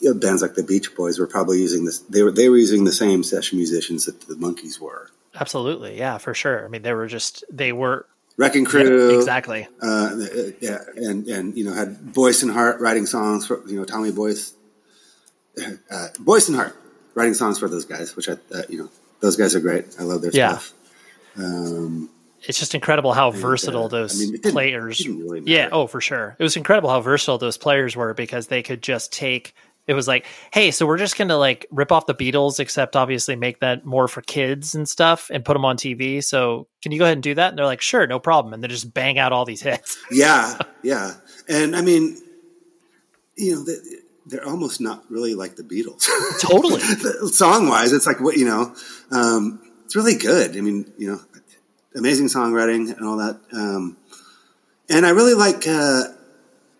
[0.00, 2.00] you know, bands like the Beach Boys were probably using this.
[2.00, 5.10] They were they were using the same session musicians that the Monkees were.
[5.34, 6.64] Absolutely, yeah, for sure.
[6.64, 8.06] I mean, they were just they were
[8.36, 9.66] Wrecking Crew, yeah, exactly.
[9.80, 10.16] Uh,
[10.60, 14.12] yeah, and and you know had Boyce and Hart writing songs for you know Tommy
[14.12, 14.52] Boyce,
[15.90, 16.76] uh, Boyce and Hart
[17.14, 19.86] writing songs for those guys, which I uh, you know those guys are great.
[19.98, 20.58] I love their yeah.
[20.58, 20.74] stuff.
[21.38, 22.10] Um,
[22.48, 25.06] it's just incredible how and, versatile uh, those I mean, players.
[25.06, 26.36] Really yeah, oh for sure.
[26.38, 29.54] It was incredible how versatile those players were because they could just take.
[29.86, 33.36] It was like, hey, so we're just gonna like rip off the Beatles, except obviously
[33.36, 36.22] make that more for kids and stuff, and put them on TV.
[36.22, 37.50] So can you go ahead and do that?
[37.50, 38.54] And they're like, sure, no problem.
[38.54, 39.96] And they just bang out all these hits.
[40.10, 41.14] yeah, yeah,
[41.48, 42.18] and I mean,
[43.36, 43.64] you know.
[43.64, 46.08] The, they're almost not really like the Beatles.
[46.40, 46.80] Totally.
[47.30, 48.74] Song wise, it's like what you know.
[49.12, 50.56] Um, it's really good.
[50.56, 51.20] I mean, you know,
[51.96, 53.40] amazing songwriting and all that.
[53.52, 53.96] Um,
[54.88, 55.66] and I really like.
[55.66, 56.04] Uh,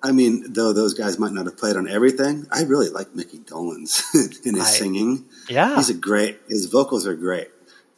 [0.03, 3.39] I mean, though those guys might not have played on everything, I really like Mickey
[3.39, 4.03] Dolenz
[4.47, 5.25] in his I, singing.
[5.49, 6.39] Yeah, he's a great.
[6.49, 7.49] His vocals are great.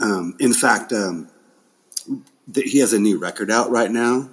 [0.00, 1.28] Um, in fact, um,
[2.52, 4.30] th- he has a new record out right now.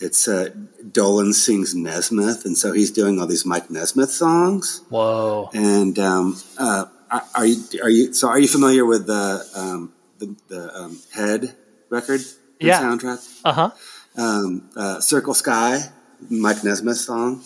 [0.00, 0.50] It's uh,
[0.84, 4.82] Dolenz sings Nesmith, and so he's doing all these Mike Nesmith songs.
[4.90, 5.50] Whoa!
[5.54, 6.86] And um, uh,
[7.34, 11.56] are you are you so are you familiar with the um, the, the um, Head
[11.90, 12.20] record
[12.60, 12.80] yeah.
[12.80, 13.40] soundtrack.
[13.44, 13.70] Uh-huh.
[14.16, 15.80] Um, uh, Circle Sky,
[16.28, 17.42] Mike Nesmith song.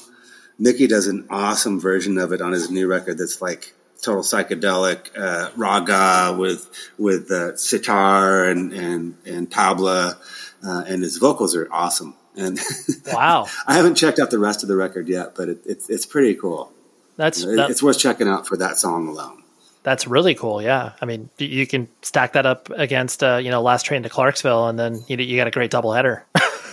[0.59, 5.11] Mickey does an awesome version of it on his new record that's like total psychedelic
[5.17, 10.17] uh, raga with with uh, sitar and and and tabla,
[10.65, 12.15] uh, and his vocals are awesome.
[12.37, 12.59] And
[13.13, 16.07] wow, I haven't checked out the rest of the record yet, but it, it's it's
[16.07, 16.73] pretty cool.
[17.17, 19.42] That's know, it's worth checking out for that song alone.
[19.83, 20.63] That's really cool.
[20.63, 24.09] Yeah, I mean, you can stack that up against uh, you know last train to
[24.09, 26.23] Clarksville, and then you you got a great doubleheader.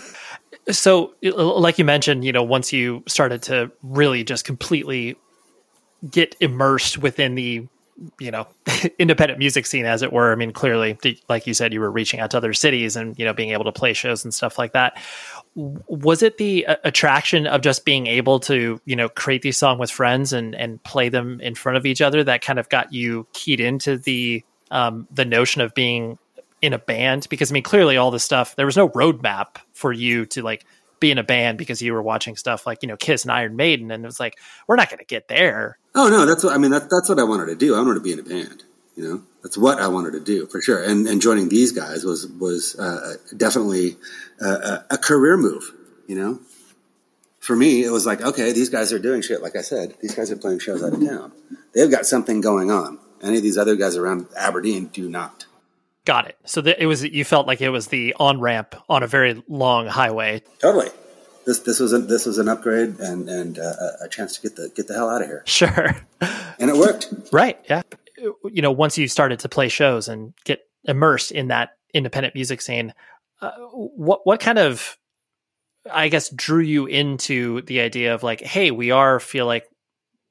[0.71, 5.15] so, like you mentioned, you know, once you started to really just completely
[6.09, 7.67] get immersed within the
[8.19, 8.47] you know
[8.99, 10.31] independent music scene as it were.
[10.31, 13.25] I mean clearly like you said you were reaching out to other cities and you
[13.25, 15.01] know being able to play shows and stuff like that.
[15.55, 19.79] Was it the uh, attraction of just being able to you know create these songs
[19.79, 22.93] with friends and and play them in front of each other that kind of got
[22.93, 26.17] you keyed into the um, the notion of being
[26.61, 27.27] in a band?
[27.29, 30.65] Because i mean clearly all this stuff there was no roadmap for you to like
[30.99, 33.55] be in a band because you were watching stuff like you know kiss and iron
[33.55, 36.53] maiden and it was like we're not going to get there oh no that's what
[36.53, 38.23] i mean that, that's what i wanted to do i wanted to be in a
[38.23, 38.63] band
[38.95, 40.83] you know that's what I wanted to do for sure.
[40.83, 43.97] And, and joining these guys was was uh, definitely
[44.41, 45.71] a, a, career move.
[46.07, 46.39] You know,
[47.39, 49.41] for me, it was like, okay, these guys are doing shit.
[49.41, 51.31] Like I said, these guys are playing shows out of town.
[51.73, 52.99] They've got something going on.
[53.21, 55.45] Any of these other guys around Aberdeen do not.
[56.09, 56.37] Got it.
[56.45, 59.85] So it was you felt like it was the on ramp on a very long
[59.85, 60.41] highway.
[60.57, 60.89] Totally.
[61.45, 64.55] This this was a, this was an upgrade and and uh, a chance to get
[64.55, 65.43] the get the hell out of here.
[65.45, 65.95] Sure.
[66.59, 67.13] And it worked.
[67.31, 67.57] Right.
[67.69, 67.83] Yeah
[68.51, 72.61] you know, once you started to play shows and get immersed in that independent music
[72.61, 72.93] scene,
[73.41, 74.97] uh, what what kind of
[75.91, 79.65] I guess drew you into the idea of like, hey, we are feel like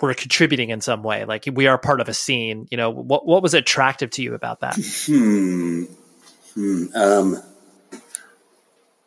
[0.01, 2.69] we're contributing in some way, like we are part of a scene.
[2.71, 4.77] You know, what what was attractive to you about that?
[5.07, 5.85] Hmm.
[6.55, 6.85] hmm.
[6.95, 7.43] Um.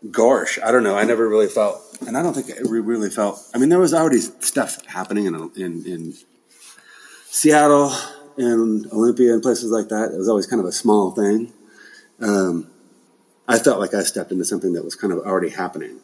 [0.10, 0.98] Gosh, I don't know.
[0.98, 3.40] I never really felt, and I don't think we really felt.
[3.54, 6.14] I mean, there was already stuff happening in in, in
[7.26, 7.94] Seattle
[8.38, 10.12] and Olympia and places like that.
[10.12, 11.54] It was always kind of a small thing.
[12.20, 12.68] Um,
[13.48, 16.00] I felt like I stepped into something that was kind of already happening,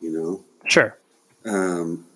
[0.00, 0.44] you know?
[0.68, 0.96] Sure.
[1.44, 2.06] Um,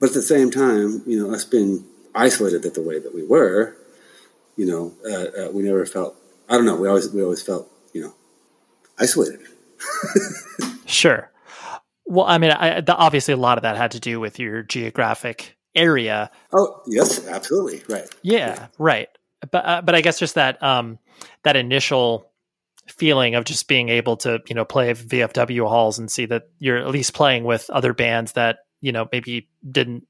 [0.00, 3.24] but at the same time, you know, us being isolated that the way that we
[3.24, 3.76] were,
[4.56, 6.16] you know, uh, uh, we never felt,
[6.48, 8.14] I don't know, we always, we always felt, you know,
[8.98, 9.40] isolated.
[10.86, 11.30] sure.
[12.06, 14.62] Well, I mean, I, the, obviously a lot of that had to do with your
[14.62, 16.30] geographic area.
[16.52, 18.08] Oh yes, absolutely right.
[18.22, 18.66] Yeah, yeah.
[18.78, 19.08] right.
[19.50, 20.98] But uh, but I guess just that um,
[21.42, 22.30] that initial
[22.88, 26.78] feeling of just being able to you know play VFW halls and see that you're
[26.78, 30.06] at least playing with other bands that you know maybe didn't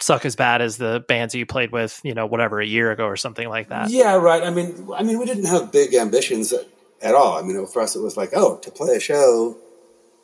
[0.00, 2.90] suck as bad as the bands that you played with you know whatever a year
[2.90, 3.90] ago or something like that.
[3.90, 4.42] Yeah, right.
[4.42, 6.66] I mean, I mean, we didn't have big ambitions at,
[7.02, 7.38] at all.
[7.38, 9.56] I mean, for us, it was like, oh, to play a show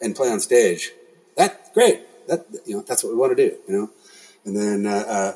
[0.00, 0.90] and play on stage,
[1.36, 2.00] that great.
[2.26, 3.56] That you know, that's what we want to do.
[3.68, 3.90] You know,
[4.46, 5.32] and then uh, uh,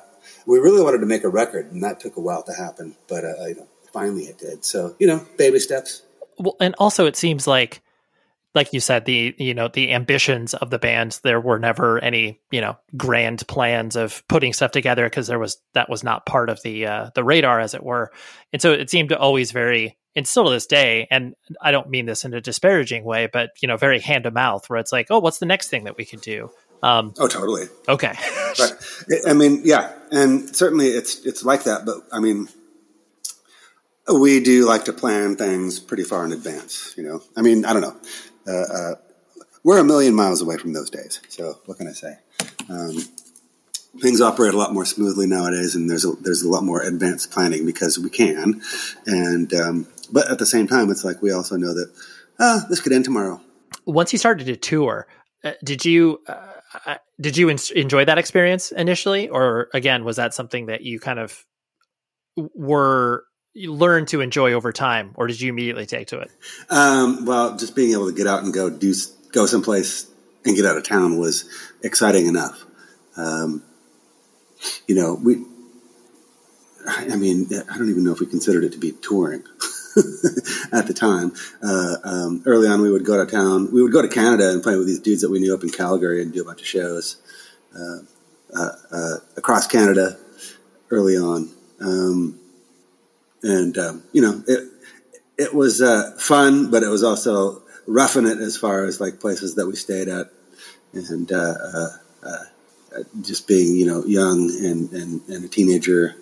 [0.47, 2.97] we really wanted to make a record, and that took a while to happen.
[3.09, 4.65] But uh, you know, finally it did.
[4.65, 6.03] So you know, baby steps.
[6.39, 7.83] Well, and also it seems like
[8.55, 12.41] like you said the you know the ambitions of the band there were never any
[12.51, 16.49] you know grand plans of putting stuff together because there was that was not part
[16.49, 18.13] of the uh, the radar as it were.
[18.53, 22.07] And so it seemed always very and still to this day and i don't mean
[22.07, 25.09] this in a disparaging way but you know very hand to mouth where it's like
[25.11, 26.51] oh what's the next thing that we could do?
[26.83, 27.69] Um, oh totally.
[27.89, 28.15] okay.
[28.57, 28.79] But
[29.27, 32.49] i mean yeah and certainly it's it's like that but i mean
[34.13, 37.21] we do like to plan things pretty far in advance you know?
[37.37, 37.97] I mean i don't know
[38.47, 38.95] uh, uh,
[39.63, 41.21] we're a million miles away from those days.
[41.29, 42.19] So what can I say?
[42.69, 42.97] Um,
[44.01, 47.31] things operate a lot more smoothly nowadays, and there's a, there's a lot more advanced
[47.31, 48.61] planning because we can.
[49.07, 51.93] And um, but at the same time, it's like we also know that
[52.39, 53.41] ah, this could end tomorrow.
[53.87, 55.07] Once you started to tour,
[55.43, 56.53] uh, did you uh,
[56.87, 61.19] uh did you enjoy that experience initially, or again was that something that you kind
[61.19, 61.45] of
[62.37, 66.31] were you learned to enjoy over time, or did you immediately take to it?
[66.69, 68.93] Um, well, just being able to get out and go do
[69.33, 70.11] go someplace
[70.45, 71.49] and get out of town was
[71.83, 72.65] exciting enough.
[73.17, 73.63] Um,
[74.87, 75.45] you know, we.
[76.87, 79.43] I mean, I don't even know if we considered it to be touring
[80.71, 81.33] at the time.
[81.63, 83.73] Uh, um, early on, we would go to town.
[83.73, 85.71] We would go to Canada and play with these dudes that we knew up in
[85.71, 87.17] Calgary and do a bunch of shows
[87.75, 88.01] uh,
[88.55, 90.19] uh, uh across Canada
[90.91, 91.49] early on.
[91.81, 92.39] Um,
[93.45, 94.69] and um, you know it
[95.37, 99.57] it was uh, fun, but it was also roughing it as far as like places
[99.57, 100.29] that we stayed at,
[100.93, 101.89] and uh, uh,
[102.25, 102.45] uh
[103.21, 106.17] just being you know young and and, and a teenager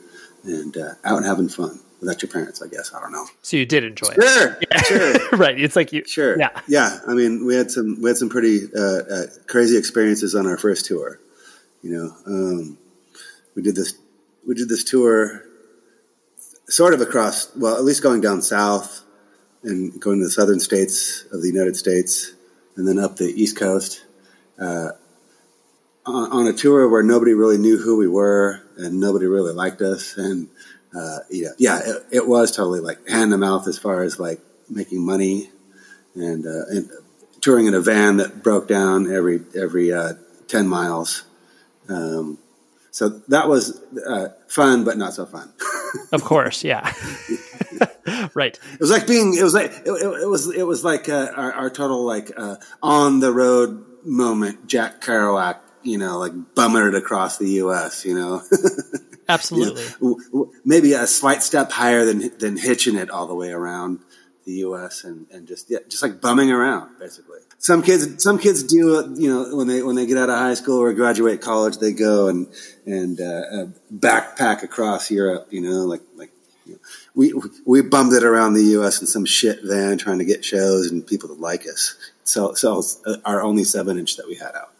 [0.44, 2.60] and uh, out and having fun without your parents.
[2.60, 3.26] I guess I don't know.
[3.42, 4.82] So you did enjoy sure, it, yeah.
[4.82, 5.58] sure, right?
[5.58, 6.98] It's like you, sure, yeah, yeah.
[7.06, 10.86] I mean, we had some we had some pretty uh, crazy experiences on our first
[10.86, 11.20] tour.
[11.82, 12.78] You know, um,
[13.54, 13.94] we did this
[14.46, 15.44] we did this tour
[16.72, 19.04] sort of across, well, at least going down south
[19.62, 22.32] and going to the southern states of the United States
[22.76, 24.06] and then up the East Coast
[24.58, 24.88] uh,
[26.06, 29.82] on, on, a tour where nobody really knew who we were and nobody really liked
[29.82, 30.16] us.
[30.16, 30.48] And,
[30.96, 34.40] uh, yeah, yeah, it, it, was totally like hand to mouth as far as like
[34.70, 35.50] making money
[36.14, 36.90] and, uh, and
[37.42, 40.14] touring in a van that broke down every, every, uh,
[40.48, 41.24] 10 miles.
[41.90, 42.38] Um,
[42.90, 45.52] so that was uh, fun, but not so fun.
[46.12, 46.92] of course, yeah.
[48.34, 48.58] right.
[48.74, 49.34] It was like being.
[49.34, 50.52] It was like it, it was.
[50.52, 54.66] It was like uh, our, our, total like uh, on the road moment.
[54.66, 58.04] Jack Kerouac, you know, like bumming it across the U.S.
[58.04, 58.42] You know.
[59.28, 59.84] Absolutely.
[60.00, 64.00] You know, maybe a slight step higher than than hitching it all the way around
[64.44, 65.04] the U.S.
[65.04, 67.38] and, and just yeah, just like bumming around basically.
[67.62, 69.14] Some kids, some kids do.
[69.16, 71.92] You know, when they when they get out of high school or graduate college, they
[71.92, 72.48] go and
[72.86, 75.46] and uh, uh, backpack across Europe.
[75.50, 76.32] You know, like like
[76.66, 76.78] you know,
[77.14, 77.32] we
[77.64, 79.00] we bummed it around the U.S.
[79.00, 81.94] in some shit van trying to get shows and people to like us.
[82.24, 84.72] So so uh, our only seven inch that we had out.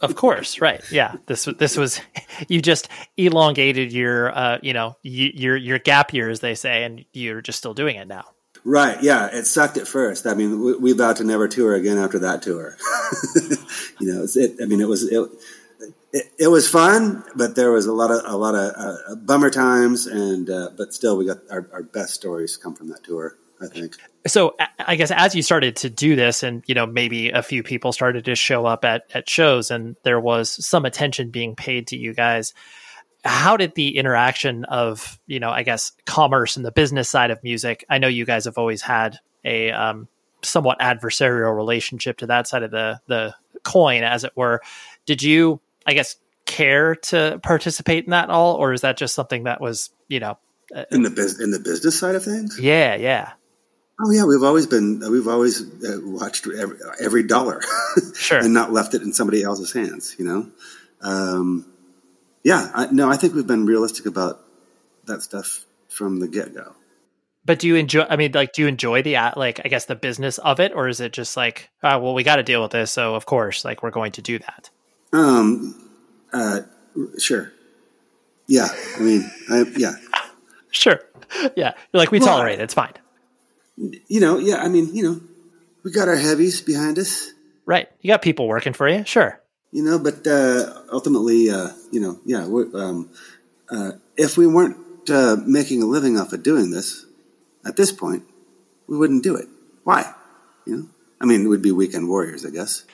[0.00, 0.80] Of course, right?
[0.92, 2.00] Yeah, this this was
[2.48, 7.04] you just elongated your uh, you know your your gap year, as they say, and
[7.12, 8.26] you're just still doing it now.
[8.64, 9.02] Right.
[9.02, 9.26] Yeah.
[9.26, 10.26] It sucked at first.
[10.26, 12.76] I mean, we, we vowed to never tour again after that tour.
[14.00, 15.30] you know, it, I mean, it was, it,
[16.12, 19.50] it, it, was fun, but there was a lot of, a lot of uh, bummer
[19.50, 23.36] times and, uh, but still we got our, our best stories come from that tour.
[23.62, 23.96] I think.
[24.26, 27.62] So I guess as you started to do this and, you know, maybe a few
[27.62, 31.88] people started to show up at, at shows and there was some attention being paid
[31.88, 32.54] to you guys,
[33.24, 37.42] how did the interaction of you know i guess commerce and the business side of
[37.44, 40.08] music i know you guys have always had a um,
[40.42, 44.60] somewhat adversarial relationship to that side of the the coin as it were.
[45.06, 46.16] Did you i guess
[46.46, 50.38] care to participate in that all or is that just something that was you know
[50.74, 52.58] uh, in the biz- in the business side of things?
[52.60, 53.32] Yeah yeah.
[54.04, 57.60] Oh yeah, we've always been we've always uh, watched every, every dollar,
[58.14, 60.16] sure, and not left it in somebody else's hands.
[60.18, 60.50] You know,
[61.02, 61.71] um,
[62.44, 64.40] yeah, I, no, I think we've been realistic about
[65.04, 66.74] that stuff from the get go.
[67.44, 68.06] But do you enjoy?
[68.08, 69.60] I mean, like, do you enjoy the like?
[69.64, 72.36] I guess the business of it, or is it just like, oh, well, we got
[72.36, 74.70] to deal with this, so of course, like, we're going to do that.
[75.12, 75.90] Um,
[76.32, 76.60] uh,
[77.18, 77.52] sure.
[78.46, 79.94] Yeah, I mean, I, yeah,
[80.70, 81.00] sure.
[81.56, 82.62] Yeah, You're like we well, tolerate it.
[82.62, 82.92] It's fine.
[83.76, 84.56] You know, yeah.
[84.56, 85.20] I mean, you know,
[85.82, 87.32] we got our heavies behind us.
[87.64, 87.88] Right.
[88.00, 89.04] You got people working for you.
[89.04, 89.40] Sure.
[89.72, 92.44] You know, but uh, ultimately, uh, you know, yeah.
[92.44, 93.10] Um,
[93.70, 94.76] uh, if we weren't
[95.10, 97.06] uh, making a living off of doing this
[97.64, 98.24] at this point,
[98.86, 99.48] we wouldn't do it.
[99.84, 100.12] Why?
[100.66, 100.88] You know,
[101.20, 102.84] I mean, would be weekend warriors, I guess.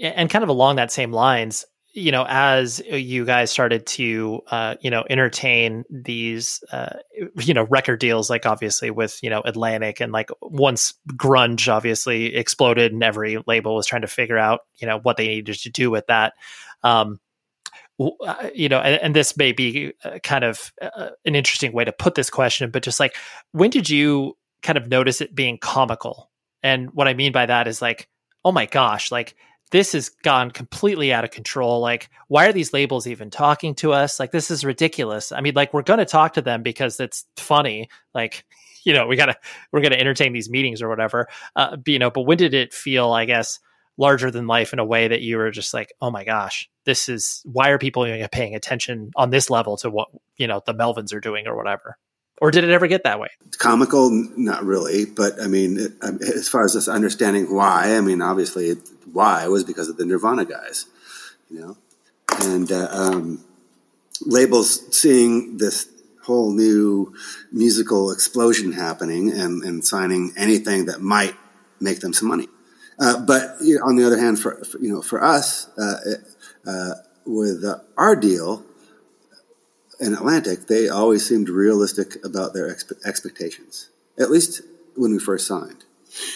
[0.00, 4.74] And kind of along that same lines, you know, as you guys started to, uh,
[4.80, 6.96] you know, entertain these, uh,
[7.40, 12.36] you know, record deals, like obviously with, you know, Atlantic and like once grunge obviously
[12.36, 15.70] exploded and every label was trying to figure out, you know, what they needed to
[15.70, 16.34] do with that.
[16.82, 17.20] Um,
[18.00, 21.84] uh, you know, and, and, this may be uh, kind of uh, an interesting way
[21.84, 23.16] to put this question, but just like,
[23.50, 26.30] when did you kind of notice it being comical?
[26.62, 28.08] And what I mean by that is like,
[28.44, 29.34] oh my gosh, like
[29.68, 31.80] this has gone completely out of control.
[31.80, 34.18] Like, why are these labels even talking to us?
[34.18, 35.32] Like, this is ridiculous.
[35.32, 37.88] I mean, like, we're going to talk to them because it's funny.
[38.14, 38.44] Like,
[38.84, 39.36] you know, we gotta,
[39.72, 41.28] we're gonna entertain these meetings or whatever.
[41.54, 43.58] Uh, you know, but when did it feel, I guess,
[43.98, 47.08] larger than life in a way that you were just like, oh my gosh, this
[47.08, 51.12] is why are people paying attention on this level to what you know the Melvins
[51.12, 51.98] are doing or whatever?
[52.40, 53.28] Or did it ever get that way?
[53.58, 58.74] Comical, not really, but I mean, it, as far as understanding why, I mean, obviously,
[59.12, 60.86] why was because of the Nirvana guys,
[61.50, 61.76] you know,
[62.40, 63.44] and uh, um,
[64.24, 65.88] labels seeing this
[66.22, 67.14] whole new
[67.50, 71.34] musical explosion happening and, and signing anything that might
[71.80, 72.46] make them some money.
[73.00, 75.96] Uh, but you know, on the other hand, for, for, you know, for us, uh,
[76.66, 77.64] uh with
[77.96, 78.64] our deal,
[80.00, 84.62] in Atlantic, they always seemed realistic about their expe- expectations, at least
[84.94, 85.84] when we first signed.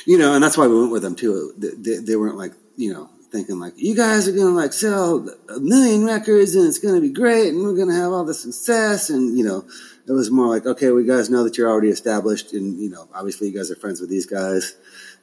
[0.06, 1.54] You know, and that's why we went with them too.
[1.58, 5.26] They, they weren't like, you know, thinking like, you guys are going to like sell
[5.48, 8.24] a million records and it's going to be great and we're going to have all
[8.24, 9.08] the success.
[9.08, 9.64] And, you know,
[10.06, 13.08] it was more like, okay, we guys know that you're already established and, you know,
[13.14, 14.76] obviously you guys are friends with these guys.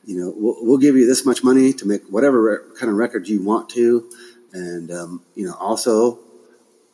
[0.06, 2.98] You know, we'll, we'll give you this much money to make whatever re- kind of
[2.98, 4.10] record you want to.
[4.52, 6.20] And, um, you know, also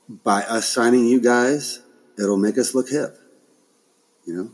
[0.09, 1.81] by us signing you guys,
[2.17, 3.17] it'll make us look hip.
[4.25, 4.51] You know,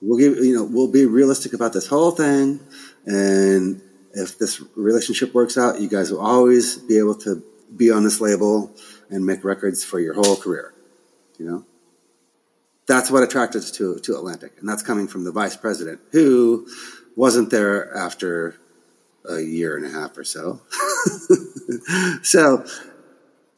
[0.00, 2.60] we'll give you know we'll be realistic about this whole thing,
[3.06, 3.80] and
[4.12, 7.42] if this relationship works out, you guys will always be able to
[7.74, 8.74] be on this label
[9.10, 10.74] and make records for your whole career.
[11.38, 11.64] You know,
[12.86, 16.66] that's what attracted us to to Atlantic, and that's coming from the vice president who
[17.16, 18.56] wasn't there after
[19.28, 20.60] a year and a half or so.
[22.22, 22.64] so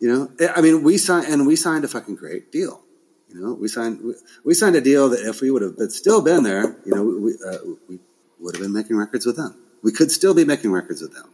[0.04, 2.82] you know, I mean, we signed and we signed a fucking great deal.
[3.30, 4.12] You know, we signed we,
[4.44, 7.32] we signed a deal that if we would have still been there, you know, we
[7.32, 7.56] uh,
[7.88, 7.98] we
[8.38, 9.56] would have been making records with them.
[9.82, 11.30] We could still be making records with them.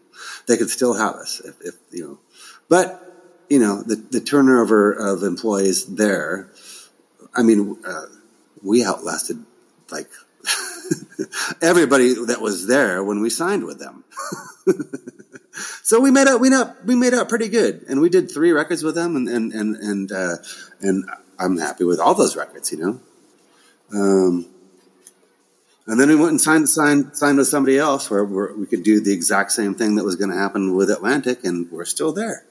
[0.46, 2.18] They could still have us if, if you know,
[2.68, 3.12] but
[3.48, 6.52] you know, the the turnover of employees there.
[7.34, 8.06] I mean, uh,
[8.62, 9.44] we outlasted
[9.90, 10.10] like
[11.60, 14.04] everybody that was there when we signed with them.
[15.90, 18.52] so we made out we not we made out pretty good, and we did three
[18.52, 20.36] records with them, and and and and, uh,
[20.80, 23.00] and I'm happy with all those records, you know.
[23.92, 24.46] Um,
[25.88, 29.00] and then we went and signed signed signed with somebody else where we could do
[29.00, 32.46] the exact same thing that was going to happen with Atlantic, and we're still there.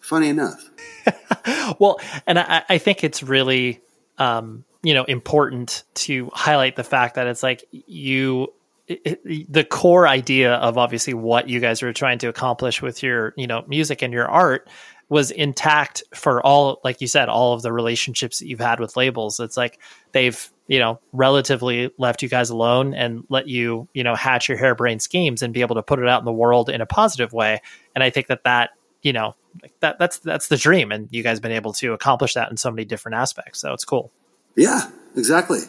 [0.00, 0.68] Funny enough.
[1.78, 3.80] well, and I, I think it's really
[4.18, 8.52] um, you know important to highlight the fact that it's like you
[8.88, 13.46] the core idea of obviously what you guys were trying to accomplish with your you
[13.46, 14.68] know music and your art
[15.08, 18.96] was intact for all like you said all of the relationships that you've had with
[18.96, 19.40] labels.
[19.40, 19.78] It's like
[20.12, 24.58] they've you know relatively left you guys alone and let you you know hatch your
[24.58, 27.32] harebrained schemes and be able to put it out in the world in a positive
[27.32, 27.60] way.
[27.94, 28.70] And i think that that
[29.02, 29.36] you know
[29.80, 30.90] that that's that's the dream.
[30.90, 33.60] And you guys been able to accomplish that in so many different aspects.
[33.60, 34.10] So it's cool.
[34.56, 35.60] Yeah exactly.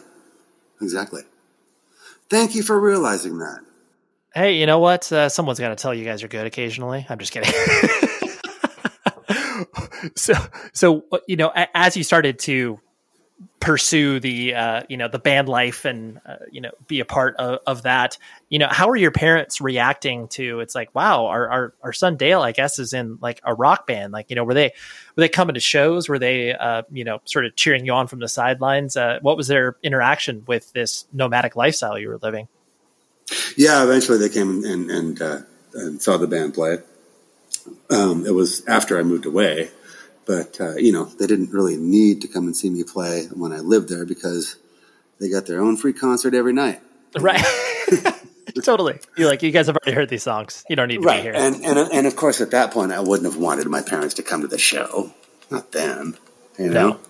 [0.80, 1.22] Exactly
[2.34, 3.60] Thank you for realizing that.
[4.34, 5.12] Hey, you know what?
[5.12, 7.06] Uh, someone's got to tell you guys you're good occasionally.
[7.08, 7.54] I'm just kidding.
[10.16, 10.34] so,
[10.72, 12.80] so you know, as you started to
[13.60, 17.36] pursue the uh, you know the band life and uh, you know be a part
[17.36, 18.18] of, of, that.
[18.50, 22.16] You know how are your parents reacting to it's like wow our, our our son
[22.16, 24.12] dale i guess is in like a rock band.
[24.12, 24.72] Like you know were they
[25.16, 26.08] were they coming to shows?
[26.08, 28.96] Were they uh, you know sort of cheering you on from the sidelines?
[28.96, 32.48] Uh, what was their interaction with this nomadic lifestyle you were living?
[33.56, 35.38] Yeah eventually they came and and, uh,
[35.74, 36.78] and saw the band play.
[37.88, 39.70] Um, it was after i moved away
[40.26, 43.52] but uh, you know, they didn't really need to come and see me play when
[43.52, 44.56] I lived there because
[45.20, 46.80] they got their own free concert every night.
[47.18, 47.44] Right.
[48.62, 48.98] totally.
[49.16, 50.64] You're like, you guys have already heard these songs.
[50.68, 51.16] You don't need to right.
[51.18, 51.34] be here.
[51.34, 54.22] And, and and of course, at that point, I wouldn't have wanted my parents to
[54.22, 55.12] come to the show.
[55.50, 56.16] Not them,
[56.58, 56.90] you know.
[56.90, 57.00] No.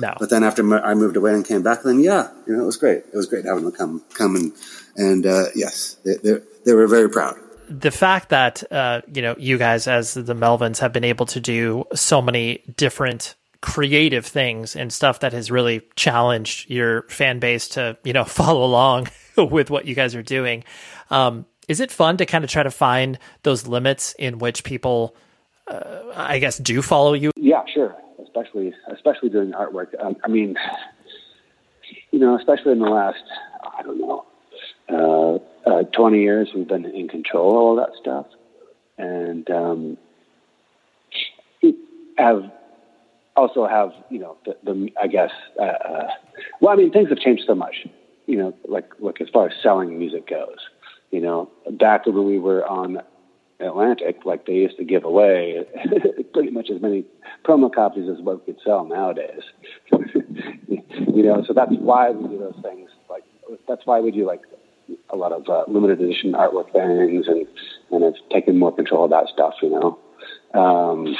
[0.00, 0.14] No.
[0.18, 2.76] But then after I moved away and came back, then yeah, you know, it was
[2.76, 2.98] great.
[2.98, 4.52] It was great having them come, come and,
[4.96, 7.38] and uh, yes, they, they, they were very proud.
[7.68, 11.40] The fact that uh, you know you guys as the Melvins have been able to
[11.40, 17.68] do so many different creative things and stuff that has really challenged your fan base
[17.68, 20.64] to you know follow along with what you guys are doing.
[21.10, 25.16] Um, is it fun to kind of try to find those limits in which people,
[25.66, 27.30] uh, I guess, do follow you?
[27.36, 27.96] Yeah, sure
[28.34, 29.88] especially especially doing artwork.
[30.02, 30.56] Um, I mean,
[32.10, 33.22] you know, especially in the last
[33.76, 34.24] I don't know
[34.88, 38.26] uh, uh, twenty years, we've been in control of all that stuff,
[38.98, 39.96] and um,
[42.16, 42.50] have
[43.36, 46.08] also have you know the, the I guess uh, uh,
[46.60, 47.86] well, I mean, things have changed so much.
[48.26, 50.58] You know, like like as far as selling music goes.
[51.10, 52.98] You know, back when we were on
[53.60, 55.64] Atlantic, like they used to give away
[56.32, 57.04] pretty much as many
[57.44, 59.42] promo copies as what we could sell nowadays.
[59.92, 62.90] you know, so that's why we do those things.
[63.08, 63.22] Like
[63.68, 64.40] that's why we do like
[65.10, 67.46] a lot of uh, limited edition artwork things, and
[67.90, 69.54] and have taken more control of that stuff.
[69.62, 69.98] You know,
[70.58, 71.16] um,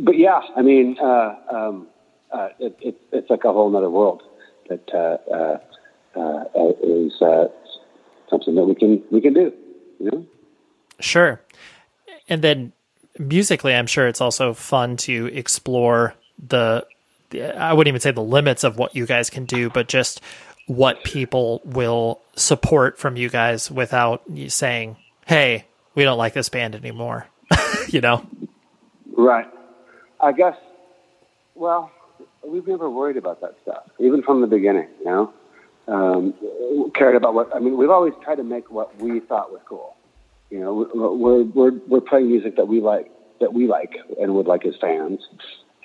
[0.00, 1.86] but yeah, I mean, uh, um,
[2.32, 4.22] uh, it, it, it's like a whole other world
[4.68, 5.58] that uh, uh,
[6.18, 7.12] uh, is
[8.30, 9.52] something that we can we can do.
[10.00, 10.26] You know.
[11.00, 11.40] Sure.
[12.28, 12.72] And then
[13.18, 16.86] musically, I'm sure it's also fun to explore the,
[17.32, 20.20] I wouldn't even say the limits of what you guys can do, but just
[20.68, 24.96] what people will support from you guys without you saying,
[25.26, 25.64] hey,
[25.94, 27.26] we don't like this band anymore,
[27.88, 28.24] you know?
[29.16, 29.48] Right.
[30.20, 30.56] I guess,
[31.54, 31.90] well,
[32.46, 35.32] we've never worried about that stuff, even from the beginning, you know?
[35.88, 36.34] Um,
[36.94, 39.96] cared about what, I mean, we've always tried to make what we thought was cool.
[40.50, 44.46] You know, we're we're we're playing music that we like that we like and would
[44.46, 45.20] like as fans,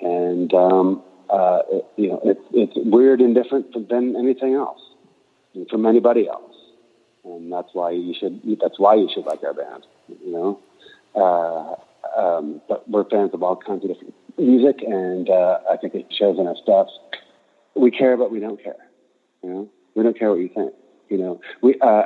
[0.00, 4.80] and um, uh, it, you know, it's it's weird and different than anything else,
[5.70, 6.54] from anybody else,
[7.24, 9.86] and that's why you should that's why you should like our band.
[10.08, 10.60] You know,
[11.14, 15.94] uh, um, but we're fans of all kinds of different music, and uh, I think
[15.94, 16.88] it shows in our stuff.
[17.74, 18.76] We care, but we don't care.
[19.42, 20.72] You know, we don't care what you think.
[21.08, 22.04] You know, we uh,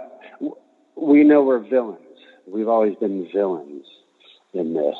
[0.96, 2.02] we know we're villains
[2.50, 3.86] we've always been villains
[4.54, 4.96] in this.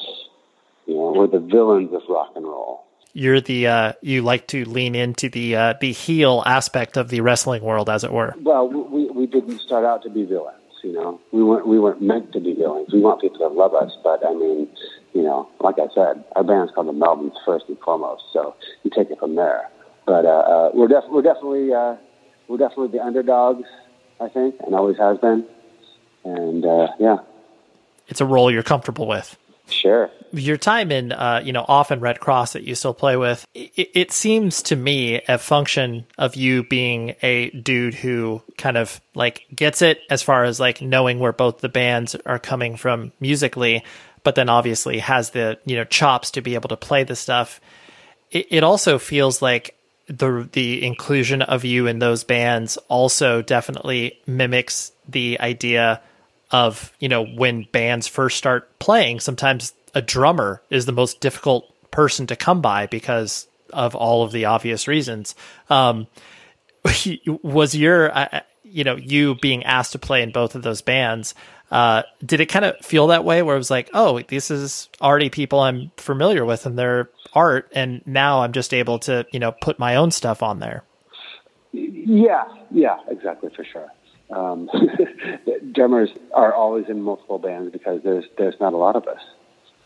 [0.87, 2.85] You know, we're the villains of rock and roll.
[3.13, 7.21] You're the uh, you like to lean into the uh, the heel aspect of the
[7.21, 8.35] wrestling world, as it were.
[8.43, 10.57] Well, we we didn't start out to be villains.
[10.83, 12.93] You know, we weren't we weren't meant to be villains.
[12.93, 14.69] We want people to love us, but I mean,
[15.15, 18.25] you know, like I said, our band's called the Melvins first and foremost.
[18.33, 18.55] So
[18.85, 19.69] you take it from there.
[20.07, 21.97] But uh, uh, we're def- we're definitely uh,
[22.47, 23.67] we're definitely the underdogs,
[24.21, 25.45] I think, and always has been.
[26.25, 27.19] And uh, yeah,
[28.07, 29.37] it's a role you're comfortable with.
[29.71, 30.11] Sure.
[30.33, 33.47] Your time in, uh, you know, Off and Redd Kross that you still play with,
[33.55, 39.01] it, it, seems to me a function of you being a dude who kind of
[39.15, 43.13] like gets it as far as like knowing where both the bands are coming from
[43.21, 43.85] musically,
[44.23, 47.61] but then obviously has the, you know, chops to be able to play the stuff.
[48.31, 49.75] It, it also feels like
[50.09, 56.01] the the inclusion of you in those bands also definitely mimics the idea
[56.51, 61.73] of you know when bands first start playing sometimes a drummer is the most difficult
[61.91, 65.35] person to come by because of all of the obvious reasons.
[65.69, 66.07] Um,
[67.43, 71.35] was your uh, you know you being asked to play in both of those bands
[71.71, 74.89] uh, did it kind of feel that way where it was like oh this is
[75.01, 79.39] already people i'm familiar with and their art and now i'm just able to you
[79.39, 80.85] know put my own stuff on there?
[81.73, 83.89] Yeah yeah exactly for sure
[84.31, 84.69] um,
[85.73, 89.21] drummers are always in multiple bands because there's there's not a lot of us,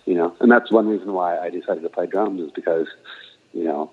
[0.05, 2.87] you know, and that's one reason why I decided to play drums is because,
[3.53, 3.91] you know,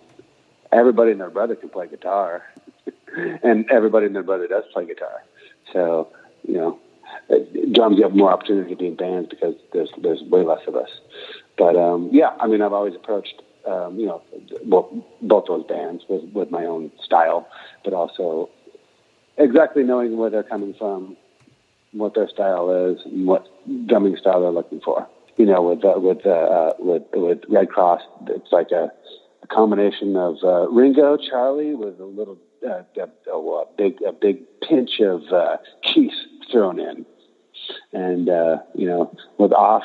[0.71, 2.43] everybody and their brother can play guitar,
[3.43, 5.23] and everybody and their brother does play guitar,
[5.71, 6.09] so
[6.47, 6.79] you know,
[7.71, 10.75] drums you have more opportunity to be in bands because there's there's way less of
[10.75, 10.89] us.
[11.57, 14.21] But um, yeah, I mean, I've always approached um, you know
[14.65, 14.91] both
[15.21, 17.47] both those bands with with my own style,
[17.83, 18.49] but also
[19.39, 21.17] exactly knowing where they're coming from,
[21.91, 23.47] what their style is, and what
[23.87, 25.07] drumming style they're looking for.
[25.37, 28.91] You know, with uh, with uh, uh, with with Redd Kross, it's like a,
[29.41, 32.37] a combination of uh, Ringo, Charlie, with a little
[32.67, 36.11] uh, a, a, big a big pinch of uh, Keith
[36.51, 37.05] thrown in,
[37.93, 39.83] and uh, you know, with Off,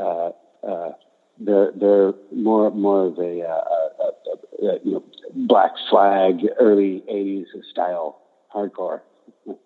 [0.00, 0.30] uh,
[0.66, 0.92] uh,
[1.38, 3.64] they're they're more more of a, uh,
[4.00, 8.21] a, a, a you know Black Flag early '80s style
[8.52, 9.00] hardcore.
[9.46, 9.56] you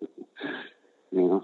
[1.11, 1.43] know.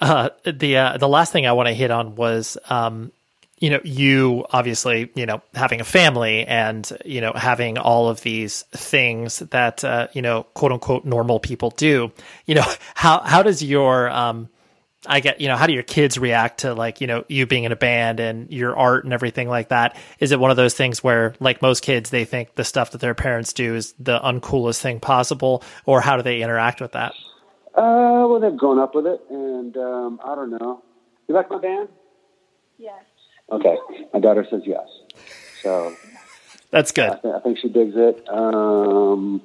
[0.00, 3.12] Uh, the uh, the last thing I want to hit on was um,
[3.58, 8.20] you know, you obviously, you know, having a family and, you know, having all of
[8.20, 12.12] these things that, uh, you know, quote unquote normal people do,
[12.44, 12.64] you know,
[12.94, 14.48] how, how does your, um,
[15.08, 17.64] I get, you know, how do your kids react to like, you know, you being
[17.64, 19.96] in a band and your art and everything like that?
[20.20, 23.00] Is it one of those things where, like most kids, they think the stuff that
[23.00, 27.12] their parents do is the uncoolest thing possible, or how do they interact with that?
[27.74, 30.82] Uh, well, they've grown up with it, and um, I don't know.
[31.28, 31.88] You like my band?
[32.78, 33.04] Yes.
[33.50, 33.76] Okay,
[34.12, 34.86] my daughter says yes.
[35.62, 35.94] So
[36.70, 37.10] that's good.
[37.10, 38.26] I, th- I think she digs it.
[38.28, 39.42] Um,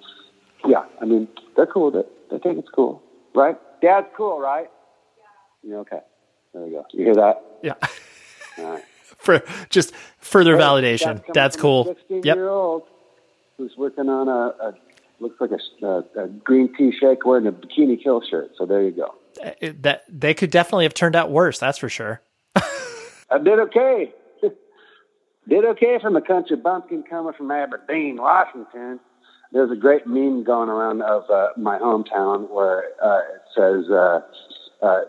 [0.68, 2.30] yeah, I mean, they're cool with it.
[2.30, 3.04] They think it's cool,
[3.36, 3.58] right?
[3.82, 4.70] Dad's cool, right?
[5.64, 5.76] Yeah.
[5.78, 6.00] Okay.
[6.54, 6.86] There we go.
[6.92, 7.42] You hear that?
[7.64, 7.74] Yeah.
[8.58, 8.84] All right.
[9.18, 11.18] For just further validation.
[11.18, 11.96] That's, That's cool.
[12.10, 12.36] Yep.
[12.36, 12.84] year old
[13.58, 14.74] who's working on a, a
[15.20, 18.52] looks like a, a, a, green tea shake wearing a bikini kill shirt.
[18.58, 19.14] So there you go.
[19.44, 21.60] Uh, that they could definitely have turned out worse.
[21.60, 22.22] That's for sure.
[22.56, 24.12] I did okay.
[25.48, 29.00] did okay from a country bumpkin coming from Aberdeen, Washington.
[29.52, 33.92] There's a great meme going around of uh, my hometown where uh, it says.
[33.92, 34.22] Uh,
[34.82, 35.02] uh,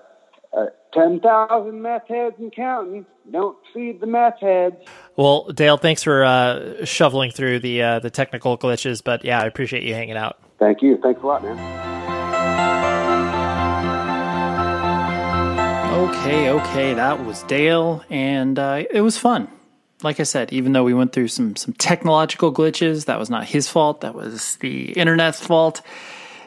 [0.57, 3.07] uh, 10,000 meth heads and counting.
[3.30, 4.76] Don't feed the meth heads.
[5.16, 9.46] Well, Dale, thanks for uh, shoveling through the uh, the technical glitches, but yeah, I
[9.46, 10.38] appreciate you hanging out.
[10.59, 10.98] Thank you.
[11.03, 11.59] Thanks a lot, man.
[15.92, 19.48] Okay, okay, that was Dale, and uh, it was fun.
[20.03, 23.44] Like I said, even though we went through some some technological glitches, that was not
[23.44, 24.00] his fault.
[24.00, 25.80] That was the internet's fault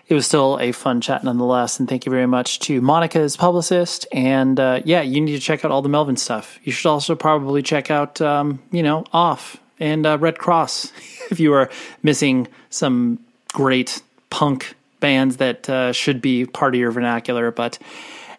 [0.07, 1.79] it was still a fun chat nonetheless.
[1.79, 4.05] And thank you very much to Monica's publicist.
[4.11, 6.59] And uh, yeah, you need to check out all the Melvin stuff.
[6.63, 10.91] You should also probably check out, um, you know, Off and uh, Redd Kross
[11.31, 11.69] if you are
[12.03, 13.19] missing some
[13.53, 17.51] great punk bands that uh, should be part of your vernacular.
[17.51, 17.79] But,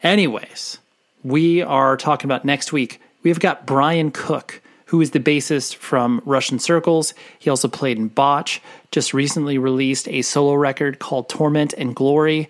[0.03, 0.79] anyways,
[1.23, 3.01] we are talking about next week.
[3.23, 7.15] We've got Brian Cook who is the bassist from Russian Circles.
[7.39, 12.49] He also played in Botch, just recently released a solo record called Torment and Glory.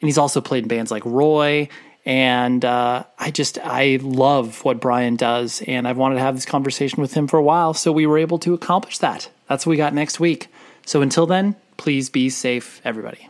[0.00, 1.68] And he's also played in bands like Roy.
[2.04, 5.62] And uh, I just, I love what Brian does.
[5.66, 7.74] And I've wanted to have this conversation with him for a while.
[7.74, 9.28] So we were able to accomplish that.
[9.48, 10.48] That's what we got next week.
[10.86, 13.28] So until then, please be safe, everybody.